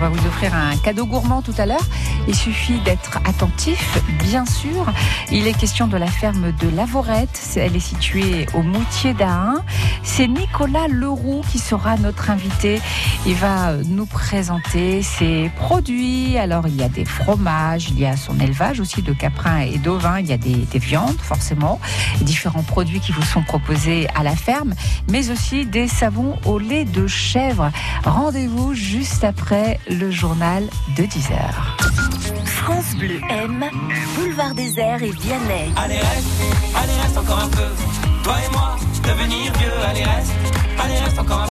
Va 0.00 0.08
vous 0.08 0.26
offrir 0.26 0.54
un 0.54 0.76
cadeau 0.78 1.04
gourmand 1.04 1.42
tout 1.42 1.52
à 1.58 1.66
l'heure. 1.66 1.84
Il 2.26 2.34
suffit 2.34 2.78
d'être 2.80 3.18
attentif, 3.26 3.98
bien 4.24 4.46
sûr. 4.46 4.86
Il 5.30 5.46
est 5.46 5.52
question 5.52 5.86
de 5.88 5.98
la 5.98 6.06
ferme 6.06 6.52
de 6.52 6.68
Lavorette. 6.74 7.38
Elle 7.56 7.76
est 7.76 7.80
située 7.80 8.46
au 8.54 8.62
Moutier 8.62 9.12
d'Ain. 9.12 9.62
C'est 10.02 10.26
Nicolas 10.26 10.88
Leroux 10.88 11.42
qui 11.52 11.58
sera 11.58 11.98
notre 11.98 12.30
invité. 12.30 12.80
Il 13.26 13.34
va 13.34 13.74
nous 13.74 14.06
présenter 14.06 15.02
ses 15.02 15.50
produits. 15.56 16.38
Alors, 16.38 16.66
il 16.66 16.76
y 16.76 16.82
a 16.82 16.88
des 16.88 17.04
fromages, 17.04 17.90
il 17.90 17.98
y 17.98 18.06
a 18.06 18.16
son 18.16 18.40
élevage 18.40 18.80
aussi 18.80 19.02
de 19.02 19.12
caprins 19.12 19.60
et 19.60 19.76
d'ovins, 19.76 20.18
il 20.20 20.28
y 20.28 20.32
a 20.32 20.38
des, 20.38 20.54
des 20.54 20.78
viandes, 20.78 21.20
forcément, 21.20 21.78
différents 22.22 22.62
produits 22.62 23.00
qui 23.00 23.12
vous 23.12 23.22
sont 23.22 23.42
proposés 23.42 24.08
à 24.14 24.22
la 24.22 24.34
ferme, 24.34 24.72
mais 25.10 25.30
aussi 25.30 25.66
des 25.66 25.88
savons 25.88 26.38
au 26.46 26.58
lait 26.58 26.86
de 26.86 27.06
chèvre. 27.06 27.70
Rendez-vous 28.04 28.72
juste 28.72 29.24
après 29.24 29.78
le 29.90 30.10
journal 30.10 30.68
de 30.96 31.04
10 31.04 31.30
heures. 31.32 31.76
France 32.46 32.94
Bleu 32.96 33.20
aime 33.28 33.64
Boulevard 34.16 34.54
Désert 34.54 35.02
et 35.02 35.10
Vianney. 35.10 35.72
Allez 35.76 35.98
reste, 35.98 36.28
allez 36.76 37.00
reste 37.02 37.18
encore 37.18 37.40
un 37.40 37.48
peu. 37.48 38.22
Toi 38.22 38.34
et 38.46 38.52
moi, 38.52 38.76
devenir 39.02 39.52
vieux, 39.54 39.72
allez 39.88 40.04
reste, 40.04 40.32
allez 40.78 40.98
reste 40.98 41.18
encore 41.18 41.40
un 41.40 41.44
peu. 41.44 41.48